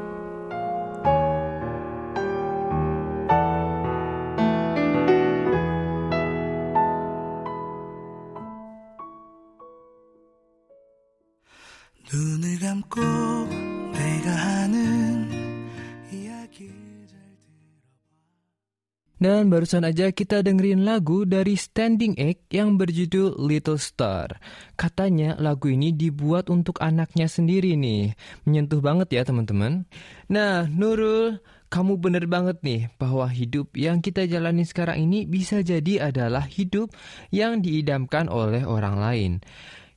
Dan 19.15 19.47
barusan 19.47 19.87
aja 19.87 20.11
kita 20.11 20.43
dengerin 20.43 20.83
lagu 20.83 21.23
dari 21.23 21.55
Standing 21.55 22.19
Egg 22.19 22.43
yang 22.51 22.75
berjudul 22.75 23.39
Little 23.39 23.79
Star. 23.79 24.35
Katanya 24.75 25.39
lagu 25.39 25.71
ini 25.71 25.95
dibuat 25.95 26.51
untuk 26.51 26.83
anaknya 26.83 27.31
sendiri 27.31 27.79
nih. 27.79 28.11
Menyentuh 28.43 28.83
banget 28.83 29.15
ya 29.15 29.23
teman-teman. 29.23 29.87
Nah 30.27 30.67
Nurul, 30.67 31.39
kamu 31.71 31.95
bener 31.95 32.27
banget 32.27 32.59
nih 32.59 32.91
bahwa 32.99 33.31
hidup 33.31 33.71
yang 33.79 34.03
kita 34.03 34.27
jalani 34.27 34.67
sekarang 34.67 35.07
ini 35.07 35.23
bisa 35.23 35.63
jadi 35.63 36.11
adalah 36.11 36.43
hidup 36.43 36.91
yang 37.31 37.63
diidamkan 37.63 38.27
oleh 38.27 38.67
orang 38.67 38.95
lain 38.99 39.31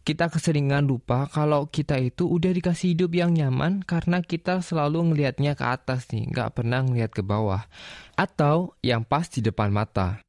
kita 0.05 0.33
keseringan 0.33 0.87
lupa 0.89 1.29
kalau 1.29 1.69
kita 1.69 1.99
itu 2.01 2.27
udah 2.27 2.51
dikasih 2.55 2.97
hidup 2.97 3.13
yang 3.15 3.35
nyaman 3.35 3.85
karena 3.85 4.25
kita 4.25 4.63
selalu 4.65 5.13
ngelihatnya 5.13 5.55
ke 5.59 5.65
atas 5.65 6.09
nih, 6.11 6.31
nggak 6.33 6.59
pernah 6.59 6.81
ngelihat 6.85 7.13
ke 7.13 7.23
bawah. 7.23 7.67
Atau 8.15 8.79
yang 8.83 9.05
pas 9.05 9.29
di 9.29 9.45
depan 9.45 9.69
mata. 9.71 10.23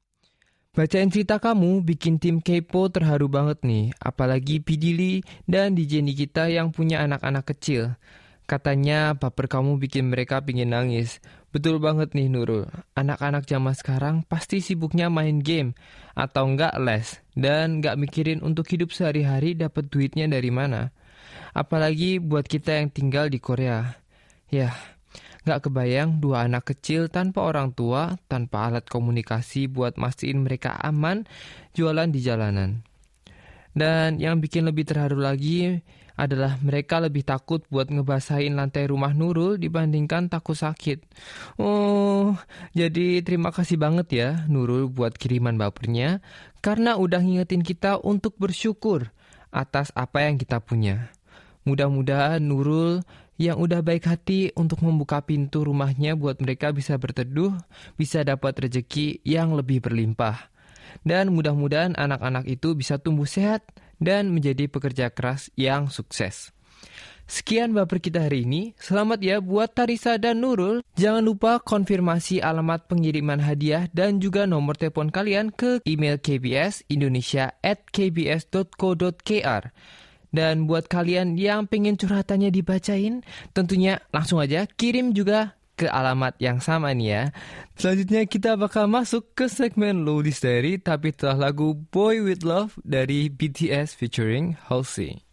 Bacain 0.69 1.09
cerita 1.09 1.41
kamu 1.41 1.81
bikin 1.81 2.21
tim 2.21 2.39
Kepo 2.39 2.93
terharu 2.93 3.25
banget 3.25 3.65
nih, 3.65 3.89
apalagi 3.97 4.61
Pidili 4.61 5.25
dan 5.49 5.73
DJ 5.73 6.05
kita 6.13 6.47
yang 6.47 6.69
punya 6.69 7.01
anak-anak 7.03 7.49
kecil. 7.51 7.97
Katanya 8.49 9.13
baper 9.13 9.45
kamu 9.45 9.77
bikin 9.77 10.09
mereka 10.09 10.41
pingin 10.41 10.73
nangis. 10.73 11.21
Betul 11.49 11.81
banget 11.81 12.13
nih 12.13 12.29
Nurul, 12.29 12.69
anak-anak 12.93 13.49
zaman 13.49 13.73
sekarang 13.73 14.21
pasti 14.21 14.61
sibuknya 14.61 15.09
main 15.09 15.41
game 15.41 15.73
atau 16.13 16.45
enggak 16.45 16.77
les 16.77 17.25
dan 17.33 17.81
enggak 17.81 17.97
mikirin 17.97 18.45
untuk 18.45 18.69
hidup 18.69 18.93
sehari-hari 18.93 19.57
dapat 19.57 19.89
duitnya 19.89 20.29
dari 20.29 20.53
mana. 20.53 20.93
Apalagi 21.57 22.21
buat 22.21 22.45
kita 22.45 22.77
yang 22.77 22.93
tinggal 22.93 23.33
di 23.33 23.41
Korea. 23.41 23.97
Ya, 24.53 24.77
enggak 25.41 25.65
kebayang 25.65 26.21
dua 26.21 26.45
anak 26.45 26.69
kecil 26.69 27.09
tanpa 27.09 27.41
orang 27.41 27.73
tua, 27.73 28.13
tanpa 28.29 28.69
alat 28.69 28.85
komunikasi 28.85 29.65
buat 29.65 29.97
mastiin 29.97 30.45
mereka 30.45 30.77
aman 30.77 31.25
jualan 31.73 32.13
di 32.13 32.21
jalanan. 32.21 32.85
Dan 33.73 34.21
yang 34.21 34.37
bikin 34.37 34.69
lebih 34.69 34.85
terharu 34.85 35.17
lagi, 35.17 35.81
adalah 36.19 36.59
mereka 36.59 36.99
lebih 36.99 37.23
takut 37.23 37.63
buat 37.71 37.87
ngebasahin 37.87 38.59
lantai 38.59 38.91
rumah 38.91 39.15
Nurul 39.15 39.55
dibandingkan 39.55 40.27
takut 40.27 40.59
sakit. 40.59 40.99
Oh, 41.55 42.35
jadi 42.75 43.23
terima 43.23 43.55
kasih 43.55 43.79
banget 43.79 44.07
ya 44.11 44.29
Nurul 44.51 44.91
buat 44.91 45.15
kiriman 45.15 45.55
bapernya 45.55 46.19
karena 46.59 46.99
udah 46.99 47.23
ngingetin 47.23 47.63
kita 47.63 48.03
untuk 48.03 48.35
bersyukur 48.35 49.15
atas 49.55 49.95
apa 49.95 50.27
yang 50.27 50.35
kita 50.35 50.59
punya. 50.59 51.15
Mudah-mudahan 51.63 52.43
Nurul 52.43 52.99
yang 53.39 53.55
udah 53.55 53.79
baik 53.79 54.03
hati 54.03 54.51
untuk 54.59 54.83
membuka 54.83 55.23
pintu 55.23 55.63
rumahnya 55.63 56.19
buat 56.19 56.43
mereka 56.43 56.75
bisa 56.75 56.99
berteduh, 56.99 57.55
bisa 57.95 58.19
dapat 58.27 58.67
rejeki 58.67 59.23
yang 59.23 59.55
lebih 59.55 59.79
berlimpah. 59.79 60.51
Dan 61.07 61.31
mudah-mudahan 61.31 61.95
anak-anak 61.95 62.43
itu 62.51 62.75
bisa 62.75 62.99
tumbuh 62.99 63.29
sehat 63.29 63.63
dan 64.01 64.31
menjadi 64.33 64.65
pekerja 64.71 65.11
keras 65.13 65.53
yang 65.59 65.91
sukses. 65.93 66.55
Sekian 67.29 67.77
baper 67.77 68.01
kita 68.01 68.25
hari 68.25 68.41
ini. 68.41 68.73
Selamat 68.81 69.21
ya 69.21 69.37
buat 69.37 69.69
Tarisa 69.69 70.17
dan 70.17 70.41
Nurul. 70.41 70.81
Jangan 70.97 71.21
lupa 71.21 71.61
konfirmasi 71.61 72.41
alamat 72.41 72.89
pengiriman 72.89 73.37
hadiah 73.37 73.85
dan 73.93 74.17
juga 74.17 74.49
nomor 74.49 74.73
telepon 74.73 75.13
kalian 75.13 75.53
ke 75.53 75.77
email 75.85 76.17
kbs 76.17 76.89
indonesia. 76.89 77.53
Dan 80.29 80.65
buat 80.65 80.85
kalian 80.89 81.37
yang 81.37 81.69
pengen 81.69 82.01
curhatannya 82.01 82.49
dibacain, 82.49 83.21
tentunya 83.53 84.01
langsung 84.09 84.41
aja 84.41 84.65
kirim 84.65 85.13
juga 85.13 85.58
ke 85.79 85.87
alamat 85.87 86.35
yang 86.43 86.59
sama 86.59 86.91
nih 86.91 87.07
ya. 87.07 87.23
Selanjutnya 87.79 88.27
kita 88.27 88.59
bakal 88.59 88.91
masuk 88.91 89.31
ke 89.31 89.47
segmen 89.47 90.03
Lowest 90.03 90.43
Diary 90.43 90.75
tapi 90.75 91.15
telah 91.15 91.47
lagu 91.47 91.71
Boy 91.71 92.19
With 92.19 92.43
Love 92.43 92.75
dari 92.83 93.31
BTS 93.31 93.95
featuring 93.95 94.59
Halsey. 94.67 95.28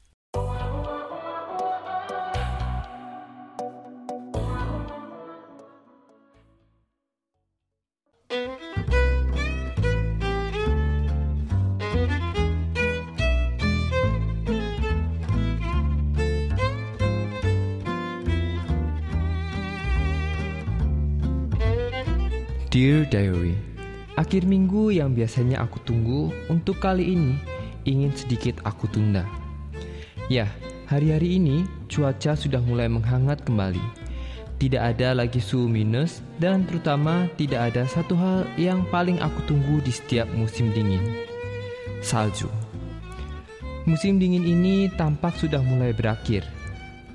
Dear 22.76 23.08
Diary 23.08 23.56
Akhir 24.20 24.44
minggu 24.44 24.92
yang 24.92 25.16
biasanya 25.16 25.64
aku 25.64 25.80
tunggu 25.88 26.28
untuk 26.52 26.76
kali 26.76 27.08
ini 27.16 27.40
ingin 27.88 28.12
sedikit 28.12 28.60
aku 28.68 28.84
tunda. 28.92 29.24
Ya, 30.28 30.44
hari-hari 30.84 31.40
ini 31.40 31.64
cuaca 31.88 32.36
sudah 32.36 32.60
mulai 32.60 32.84
menghangat 32.92 33.48
kembali. 33.48 33.80
Tidak 34.60 34.76
ada 34.76 35.16
lagi 35.16 35.40
suhu 35.40 35.72
minus 35.72 36.20
dan 36.36 36.68
terutama 36.68 37.32
tidak 37.40 37.72
ada 37.72 37.88
satu 37.88 38.12
hal 38.12 38.44
yang 38.60 38.84
paling 38.92 39.24
aku 39.24 39.40
tunggu 39.48 39.80
di 39.80 39.96
setiap 39.96 40.28
musim 40.36 40.68
dingin. 40.76 41.00
Salju. 42.04 42.52
Musim 43.88 44.20
dingin 44.20 44.44
ini 44.44 44.92
tampak 45.00 45.32
sudah 45.40 45.64
mulai 45.64 45.96
berakhir. 45.96 46.44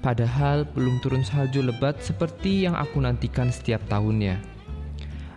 Padahal 0.01 0.65
belum 0.73 0.97
turun 1.05 1.21
salju 1.21 1.61
lebat 1.61 2.01
seperti 2.01 2.65
yang 2.65 2.73
aku 2.73 2.97
nantikan 2.97 3.53
setiap 3.53 3.85
tahunnya 3.85 4.50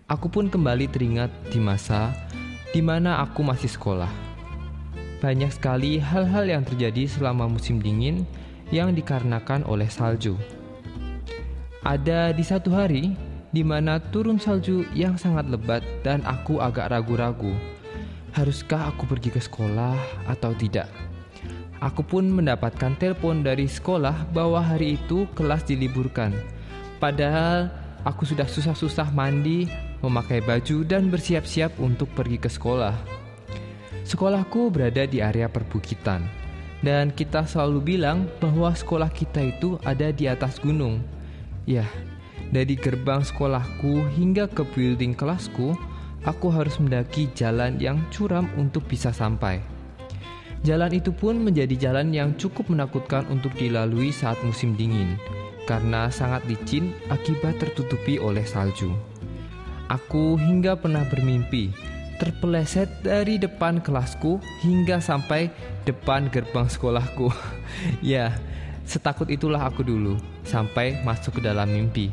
aku 0.05 0.29
pun 0.29 0.53
kembali 0.53 0.85
teringat 0.93 1.33
di 1.49 1.57
masa 1.57 2.13
di 2.77 2.85
mana 2.85 3.25
aku 3.25 3.41
masih 3.41 3.71
sekolah. 3.73 4.11
Banyak 5.25 5.57
sekali 5.57 5.97
hal-hal 5.97 6.45
yang 6.45 6.63
terjadi 6.67 7.09
selama 7.09 7.49
musim 7.49 7.81
dingin 7.81 8.29
yang 8.69 8.93
dikarenakan 8.93 9.65
oleh 9.65 9.89
salju. 9.89 10.37
Ada 11.81 12.37
di 12.37 12.45
satu 12.45 12.73
hari 12.77 13.17
di 13.55 13.63
mana 13.65 14.03
turun 14.13 14.37
salju 14.37 14.85
yang 14.93 15.17
sangat 15.17 15.49
lebat 15.49 15.81
dan 16.05 16.21
aku 16.29 16.61
agak 16.61 16.93
ragu-ragu. 16.93 17.55
Haruskah 18.35 18.91
aku 18.91 19.07
pergi 19.07 19.31
ke 19.31 19.41
sekolah 19.41 19.95
atau 20.27 20.53
tidak? 20.59 20.91
Aku 21.79 22.03
pun 22.03 22.27
mendapatkan 22.27 22.97
telepon 22.99 23.47
dari 23.47 23.71
sekolah 23.71 24.27
bahwa 24.35 24.59
hari 24.59 24.99
itu 24.99 25.25
kelas 25.39 25.65
diliburkan. 25.65 26.35
Padahal 26.99 27.71
aku 28.03 28.27
sudah 28.27 28.49
susah-susah 28.49 29.13
mandi 29.15 29.69
memakai 30.05 30.45
baju, 30.45 30.85
dan 30.85 31.09
bersiap-siap 31.09 31.81
untuk 31.81 32.13
pergi 32.13 32.37
ke 32.37 32.53
sekolah. 32.53 32.93
Sekolahku 34.05 34.69
berada 34.69 35.09
di 35.09 35.25
area 35.25 35.49
perbukitan, 35.49 36.29
dan 36.85 37.09
kita 37.09 37.49
selalu 37.49 37.97
bilang 37.97 38.29
bahwa 38.37 38.69
sekolah 38.77 39.09
kita 39.09 39.41
itu 39.41 39.81
ada 39.81 40.13
di 40.13 40.29
atas 40.29 40.61
gunung. 40.61 41.01
Ya, 41.65 41.89
dari 42.53 42.77
gerbang 42.77 43.25
sekolahku 43.25 44.05
hingga 44.13 44.45
ke 44.53 44.61
building 44.77 45.17
kelasku, 45.17 45.73
aku 46.29 46.53
harus 46.53 46.77
mendaki 46.77 47.33
jalan 47.33 47.81
yang 47.81 47.97
curam 48.13 48.45
untuk 48.61 48.85
bisa 48.85 49.09
sampai. 49.09 49.65
Jalan 50.65 50.97
itu 50.97 51.13
pun 51.13 51.37
menjadi 51.41 51.77
jalan 51.89 52.13
yang 52.13 52.37
cukup 52.41 52.73
menakutkan 52.73 53.25
untuk 53.29 53.53
dilalui 53.57 54.13
saat 54.13 54.37
musim 54.45 54.77
dingin, 54.77 55.17
karena 55.65 56.09
sangat 56.13 56.45
licin 56.49 56.93
akibat 57.09 57.57
tertutupi 57.61 58.17
oleh 58.21 58.45
salju. 58.45 58.93
Aku 59.93 60.41
hingga 60.41 60.81
pernah 60.81 61.05
bermimpi 61.09 61.75
terpeleset 62.17 62.89
dari 63.03 63.37
depan 63.37 63.83
kelasku 63.83 64.39
hingga 64.63 65.03
sampai 65.03 65.51
depan 65.85 66.31
gerbang 66.31 66.71
sekolahku. 66.71 67.29
ya, 68.01 68.33
setakut 68.87 69.29
itulah 69.29 69.67
aku 69.67 69.83
dulu 69.83 70.17
sampai 70.47 71.03
masuk 71.03 71.37
ke 71.37 71.41
dalam 71.45 71.69
mimpi. 71.69 72.09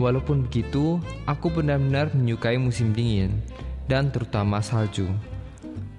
Walaupun 0.00 0.48
begitu, 0.48 0.96
aku 1.28 1.52
benar-benar 1.52 2.08
menyukai 2.16 2.56
musim 2.56 2.96
dingin 2.96 3.44
dan 3.84 4.08
terutama 4.08 4.64
salju. 4.64 5.06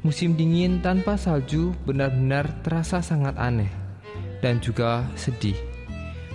Musim 0.02 0.34
dingin 0.34 0.82
tanpa 0.82 1.14
salju 1.14 1.78
benar-benar 1.86 2.50
terasa 2.66 3.06
sangat 3.06 3.38
aneh 3.38 3.70
dan 4.42 4.58
juga 4.58 5.06
sedih. 5.14 5.54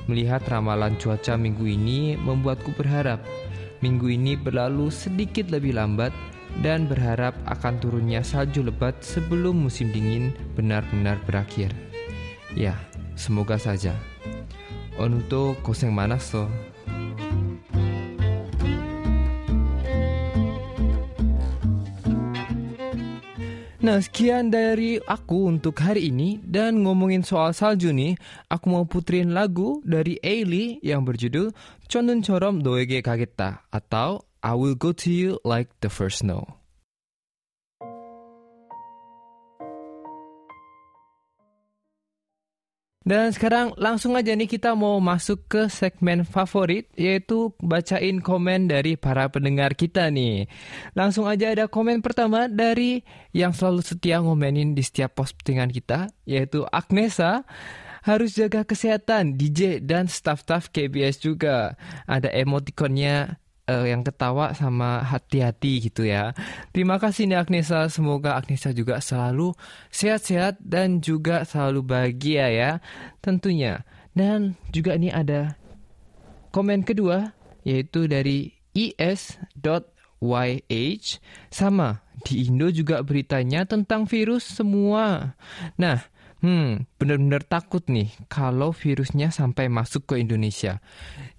Melihat 0.06 0.46
ramalan 0.46 0.94
cuaca 0.94 1.34
minggu 1.34 1.66
ini 1.66 2.14
membuatku 2.14 2.70
berharap 2.78 3.18
minggu 3.84 4.12
ini 4.12 4.38
berlalu 4.38 4.88
sedikit 4.88 5.48
lebih 5.52 5.76
lambat 5.76 6.12
dan 6.64 6.88
berharap 6.88 7.36
akan 7.44 7.76
turunnya 7.82 8.24
salju 8.24 8.64
lebat 8.64 8.96
sebelum 9.04 9.68
musim 9.68 9.92
dingin 9.92 10.32
benar-benar 10.56 11.20
berakhir. 11.28 11.72
Ya, 12.56 12.78
semoga 13.18 13.60
saja. 13.60 13.92
Onuto 14.96 15.60
koseng 15.60 15.92
manas 15.92 16.32
Nah, 23.86 24.02
sekian 24.02 24.50
dari 24.50 24.98
aku 24.98 25.46
untuk 25.46 25.78
hari 25.78 26.10
ini 26.10 26.42
dan 26.42 26.82
ngomongin 26.82 27.22
soal 27.22 27.54
salju 27.54 27.94
nih, 27.94 28.18
aku 28.50 28.66
mau 28.66 28.82
puterin 28.82 29.30
lagu 29.30 29.78
dari 29.86 30.18
Ailey 30.26 30.82
yang 30.82 31.06
berjudul 31.06 31.54
Chorum 31.86 32.66
Doege 32.66 32.98
Kageta 32.98 33.62
atau 33.70 34.26
I 34.42 34.58
Will 34.58 34.74
Go 34.74 34.90
To 34.90 35.06
You 35.06 35.38
Like 35.46 35.70
The 35.86 35.86
First 35.86 36.26
Snow. 36.26 36.65
Dan 43.06 43.30
sekarang 43.30 43.70
langsung 43.78 44.18
aja 44.18 44.34
nih 44.34 44.50
kita 44.50 44.74
mau 44.74 44.98
masuk 44.98 45.46
ke 45.46 45.70
segmen 45.70 46.26
favorit 46.26 46.90
yaitu 46.98 47.54
bacain 47.62 48.18
komen 48.18 48.66
dari 48.66 48.98
para 48.98 49.30
pendengar 49.30 49.78
kita 49.78 50.10
nih. 50.10 50.50
Langsung 50.98 51.30
aja 51.30 51.54
ada 51.54 51.70
komen 51.70 52.02
pertama 52.02 52.50
dari 52.50 53.06
yang 53.30 53.54
selalu 53.54 53.86
setia 53.86 54.18
ngomenin 54.18 54.74
di 54.74 54.82
setiap 54.82 55.22
postingan 55.22 55.70
kita 55.70 56.10
yaitu 56.26 56.66
Agnesa 56.74 57.46
harus 58.02 58.34
jaga 58.34 58.66
kesehatan 58.66 59.38
DJ 59.38 59.86
dan 59.86 60.10
staff-staff 60.10 60.74
KBS 60.74 61.22
juga. 61.22 61.78
Ada 62.10 62.34
emotikonnya 62.34 63.38
uh, 63.70 63.86
yang 63.86 64.02
ketawa 64.06 64.54
sama 64.54 65.02
hati-hati 65.02 65.90
gitu 65.90 66.06
ya. 66.06 66.32
Terima 66.70 66.96
kasih 66.96 67.28
nih 67.30 67.38
Agnesa, 67.42 67.90
semoga 67.92 68.38
Agnesa 68.38 68.72
juga 68.72 68.98
selalu 69.02 69.52
sehat-sehat 69.90 70.58
dan 70.62 71.02
juga 71.02 71.42
selalu 71.44 71.82
bahagia 71.82 72.46
ya 72.50 72.70
tentunya. 73.20 73.84
Dan 74.16 74.56
juga 74.72 74.96
ini 74.96 75.12
ada 75.12 75.54
komen 76.54 76.86
kedua 76.86 77.36
yaitu 77.66 78.08
dari 78.08 78.54
is.yh 78.72 79.60
sama 81.52 81.88
di 82.24 82.48
Indo 82.48 82.72
juga 82.72 83.04
beritanya 83.04 83.68
tentang 83.68 84.08
virus 84.08 84.48
semua. 84.56 85.36
Nah, 85.76 86.00
Hmm, 86.46 86.86
benar-benar 86.94 87.42
takut 87.42 87.82
nih 87.90 88.06
kalau 88.30 88.70
virusnya 88.70 89.34
sampai 89.34 89.66
masuk 89.66 90.14
ke 90.14 90.22
Indonesia. 90.22 90.78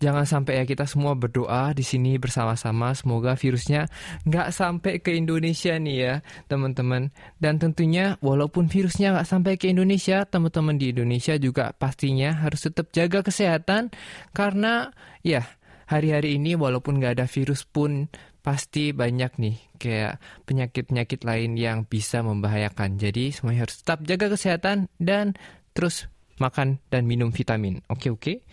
Jangan 0.04 0.28
sampai 0.28 0.60
ya 0.60 0.64
kita 0.68 0.84
semua 0.84 1.16
berdoa 1.16 1.72
di 1.72 1.80
sini 1.80 2.20
bersama-sama 2.20 2.92
semoga 2.92 3.40
virusnya 3.40 3.88
nggak 4.28 4.52
sampai 4.52 5.00
ke 5.00 5.16
Indonesia 5.16 5.80
nih 5.80 5.96
ya 5.96 6.14
teman-teman. 6.52 7.16
Dan 7.40 7.56
tentunya 7.56 8.20
walaupun 8.20 8.68
virusnya 8.68 9.16
nggak 9.16 9.30
sampai 9.32 9.56
ke 9.56 9.72
Indonesia, 9.72 10.28
teman-teman 10.28 10.76
di 10.76 10.92
Indonesia 10.92 11.40
juga 11.40 11.72
pastinya 11.72 12.44
harus 12.44 12.68
tetap 12.68 12.92
jaga 12.92 13.24
kesehatan 13.24 13.96
karena 14.36 14.92
ya 15.24 15.48
hari-hari 15.88 16.36
ini 16.36 16.60
walaupun 16.60 17.00
nggak 17.00 17.16
ada 17.16 17.28
virus 17.32 17.64
pun 17.64 18.12
pasti 18.48 18.96
banyak 18.96 19.44
nih 19.44 19.58
kayak 19.76 20.24
penyakit-penyakit 20.48 21.28
lain 21.28 21.60
yang 21.60 21.84
bisa 21.84 22.24
membahayakan. 22.24 22.96
Jadi 22.96 23.36
semuanya 23.36 23.68
harus 23.68 23.84
tetap 23.84 24.08
jaga 24.08 24.32
kesehatan 24.32 24.88
dan 25.04 25.36
terus 25.76 26.08
makan 26.40 26.80
dan 26.88 27.04
minum 27.04 27.36
vitamin. 27.36 27.84
Oke 27.92 28.08
oke. 28.08 28.48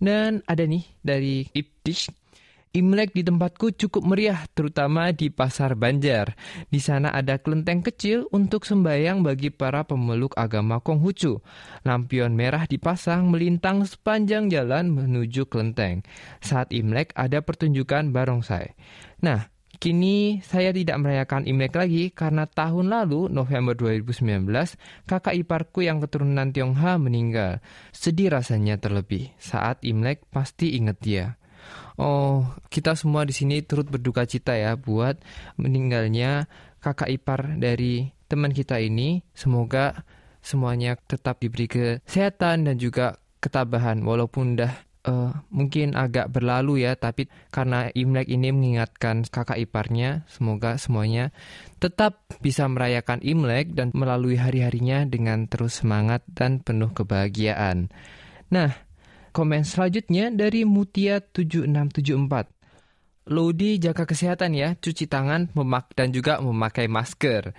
Dan 0.00 0.40
ada 0.48 0.64
nih 0.64 0.88
dari 1.04 1.44
Iptish 1.52 2.08
Imlek 2.76 3.16
di 3.16 3.24
tempatku 3.24 3.72
cukup 3.72 4.04
meriah, 4.04 4.44
terutama 4.52 5.08
di 5.08 5.32
Pasar 5.32 5.72
Banjar. 5.80 6.36
Di 6.68 6.76
sana 6.76 7.08
ada 7.08 7.40
kelenteng 7.40 7.80
kecil 7.80 8.28
untuk 8.36 8.68
sembayang 8.68 9.24
bagi 9.24 9.48
para 9.48 9.88
pemeluk 9.88 10.36
agama 10.36 10.84
Konghucu. 10.84 11.40
Lampion 11.88 12.36
merah 12.36 12.68
dipasang 12.68 13.32
melintang 13.32 13.80
sepanjang 13.88 14.52
jalan 14.52 14.92
menuju 14.92 15.48
kelenteng. 15.48 16.04
Saat 16.44 16.76
Imlek 16.76 17.16
ada 17.16 17.40
pertunjukan 17.40 18.12
barongsai. 18.12 18.76
Nah, 19.22 19.48
Kini 19.76 20.40
saya 20.40 20.72
tidak 20.72 20.96
merayakan 21.04 21.44
Imlek 21.44 21.76
lagi 21.76 22.08
karena 22.08 22.48
tahun 22.48 22.88
lalu, 22.88 23.28
November 23.28 23.76
2019, 23.76 24.48
kakak 25.04 25.36
iparku 25.36 25.84
yang 25.84 26.00
keturunan 26.00 26.48
Tionghoa 26.48 26.96
meninggal. 26.96 27.60
Sedih 27.92 28.32
rasanya 28.32 28.80
terlebih. 28.80 29.36
Saat 29.36 29.84
Imlek 29.84 30.24
pasti 30.32 30.80
inget 30.80 30.96
dia. 31.04 31.26
Oh, 32.00 32.48
kita 32.72 32.96
semua 32.96 33.28
di 33.28 33.36
sini 33.36 33.60
turut 33.60 33.88
berduka 33.92 34.24
cita 34.24 34.56
ya 34.56 34.80
buat 34.80 35.20
meninggalnya 35.60 36.48
kakak 36.80 37.12
ipar 37.12 37.60
dari 37.60 38.08
teman 38.32 38.56
kita 38.56 38.80
ini. 38.80 39.28
Semoga 39.36 39.92
semuanya 40.40 40.96
tetap 40.96 41.36
diberi 41.36 41.68
kesehatan 41.68 42.64
dan 42.64 42.76
juga 42.80 43.20
ketabahan 43.44 44.00
walaupun 44.00 44.56
dah 44.56 44.85
uh, 45.06 45.30
mungkin 45.54 45.94
agak 45.94 46.28
berlalu 46.34 46.84
ya, 46.84 46.98
tapi 46.98 47.30
karena 47.54 47.88
Imlek 47.94 48.28
ini 48.28 48.50
mengingatkan 48.50 49.24
kakak 49.26 49.62
iparnya, 49.62 50.26
semoga 50.26 50.76
semuanya 50.76 51.30
tetap 51.78 52.26
bisa 52.42 52.66
merayakan 52.66 53.22
Imlek 53.22 53.72
dan 53.72 53.94
melalui 53.94 54.36
hari-harinya 54.36 55.06
dengan 55.06 55.46
terus 55.46 55.80
semangat 55.80 56.26
dan 56.34 56.60
penuh 56.60 56.90
kebahagiaan. 56.90 57.88
Nah, 58.50 58.86
Komen 59.36 59.68
selanjutnya 59.68 60.32
dari 60.32 60.64
Mutia7674. 60.64 62.48
Lodi 63.28 63.76
jaga 63.76 64.08
kesehatan 64.08 64.56
ya, 64.56 64.72
cuci 64.80 65.04
tangan, 65.04 65.52
memak 65.52 65.92
dan 65.92 66.08
juga 66.08 66.40
memakai 66.40 66.88
masker. 66.88 67.52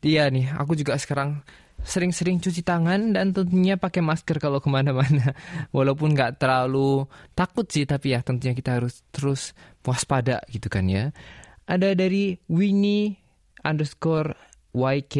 Iya 0.00 0.32
nih, 0.32 0.56
aku 0.56 0.72
juga 0.72 0.96
sekarang 0.96 1.44
sering-sering 1.88 2.36
cuci 2.36 2.60
tangan 2.60 3.16
dan 3.16 3.32
tentunya 3.32 3.80
pakai 3.80 4.04
masker 4.04 4.36
kalau 4.36 4.60
ke 4.60 4.68
mana-mana. 4.68 5.32
Walaupun 5.76 6.12
nggak 6.12 6.36
terlalu 6.36 7.08
takut 7.32 7.64
sih, 7.64 7.88
tapi 7.88 8.12
ya 8.12 8.20
tentunya 8.20 8.52
kita 8.52 8.76
harus 8.76 9.00
terus 9.08 9.56
waspada 9.80 10.44
gitu 10.52 10.68
kan 10.68 10.84
ya. 10.84 11.16
Ada 11.64 11.96
dari 11.96 12.36
Winnie 12.52 13.16
underscore 13.64 14.36
YK 14.76 15.16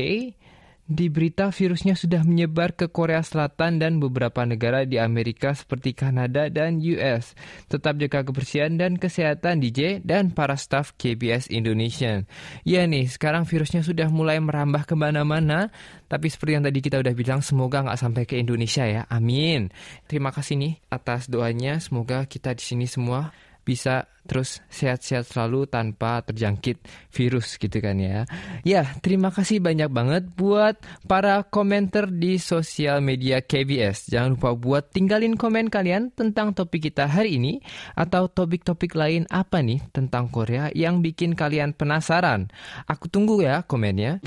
di 0.89 1.13
berita 1.13 1.53
virusnya 1.53 1.93
sudah 1.93 2.25
menyebar 2.25 2.73
ke 2.73 2.89
Korea 2.89 3.21
Selatan 3.21 3.77
dan 3.77 4.01
beberapa 4.01 4.41
negara 4.49 4.89
di 4.89 4.97
Amerika 4.97 5.53
seperti 5.53 5.93
Kanada 5.93 6.49
dan 6.49 6.81
US. 6.81 7.37
Tetap 7.69 8.01
jaga 8.01 8.25
kebersihan 8.25 8.81
dan 8.81 8.97
kesehatan 8.97 9.61
DJ 9.61 10.01
dan 10.01 10.33
para 10.33 10.57
staf 10.57 10.97
KBS 10.97 11.53
Indonesia. 11.53 12.25
Ya 12.65 12.89
nih, 12.89 13.05
sekarang 13.05 13.45
virusnya 13.45 13.85
sudah 13.85 14.09
mulai 14.09 14.41
merambah 14.41 14.89
ke 14.89 14.97
mana-mana. 14.97 15.69
Tapi 16.09 16.33
seperti 16.33 16.57
yang 16.57 16.65
tadi 16.65 16.81
kita 16.81 16.97
udah 17.05 17.13
bilang, 17.13 17.45
semoga 17.45 17.85
nggak 17.85 18.01
sampai 18.01 18.25
ke 18.25 18.41
Indonesia 18.41 18.89
ya. 18.89 19.05
Amin. 19.13 19.69
Terima 20.09 20.33
kasih 20.33 20.57
nih 20.57 20.81
atas 20.89 21.29
doanya. 21.29 21.77
Semoga 21.85 22.25
kita 22.25 22.57
di 22.57 22.65
sini 22.65 22.89
semua 22.89 23.29
bisa 23.69 24.09
terus 24.29 24.61
sehat-sehat 24.69 25.25
selalu 25.29 25.69
tanpa 25.69 26.21
terjangkit 26.25 26.85
virus 27.13 27.57
gitu 27.57 27.81
kan 27.81 27.97
ya. 27.97 28.25
Ya, 28.65 28.85
terima 29.01 29.33
kasih 29.33 29.61
banyak 29.61 29.89
banget 29.89 30.25
buat 30.37 30.77
para 31.09 31.45
komentar 31.49 32.13
di 32.13 32.37
sosial 32.37 33.01
media 33.01 33.41
KBS. 33.41 34.13
Jangan 34.13 34.37
lupa 34.37 34.53
buat 34.57 34.93
tinggalin 34.93 35.37
komen 35.37 35.73
kalian 35.73 36.13
tentang 36.13 36.53
topik 36.53 36.93
kita 36.93 37.09
hari 37.09 37.41
ini 37.41 37.61
atau 37.97 38.29
topik-topik 38.29 38.93
lain 38.97 39.25
apa 39.33 39.65
nih 39.65 39.81
tentang 39.93 40.29
Korea 40.29 40.69
yang 40.73 41.01
bikin 41.01 41.33
kalian 41.37 41.73
penasaran. 41.73 42.53
Aku 42.85 43.09
tunggu 43.09 43.41
ya 43.41 43.65
komennya. 43.65 44.21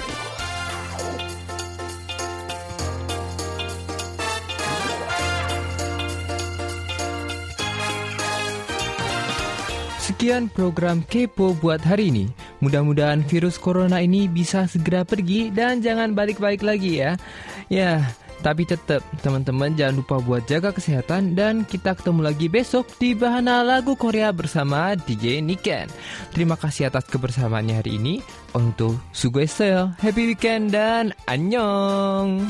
Sekian 10.22 10.54
program 10.54 11.02
Kepo 11.10 11.58
buat 11.58 11.82
hari 11.82 12.14
ini. 12.14 12.30
Mudah-mudahan 12.62 13.26
virus 13.26 13.58
corona 13.58 14.06
ini 14.06 14.30
bisa 14.30 14.70
segera 14.70 15.02
pergi 15.02 15.50
dan 15.50 15.82
jangan 15.82 16.14
balik-balik 16.14 16.62
lagi 16.62 17.02
ya. 17.02 17.18
Ya, 17.74 18.06
tapi 18.46 18.70
tetap 18.70 19.02
teman-teman 19.26 19.74
jangan 19.74 19.98
lupa 19.98 20.22
buat 20.22 20.46
jaga 20.46 20.78
kesehatan 20.78 21.34
dan 21.34 21.66
kita 21.66 21.98
ketemu 21.98 22.22
lagi 22.22 22.54
besok 22.54 22.86
di 23.02 23.18
Bahana 23.18 23.66
Lagu 23.66 23.98
Korea 23.98 24.30
bersama 24.30 24.94
DJ 24.94 25.42
Niken. 25.42 25.90
Terima 26.30 26.54
kasih 26.54 26.94
atas 26.94 27.10
kebersamaannya 27.10 27.82
hari 27.82 27.98
ini. 27.98 28.22
Untuk 28.54 29.02
Sugoi 29.18 29.50
Happy 29.98 30.38
Weekend 30.38 30.70
dan 30.70 31.18
annyeong. 31.26 32.46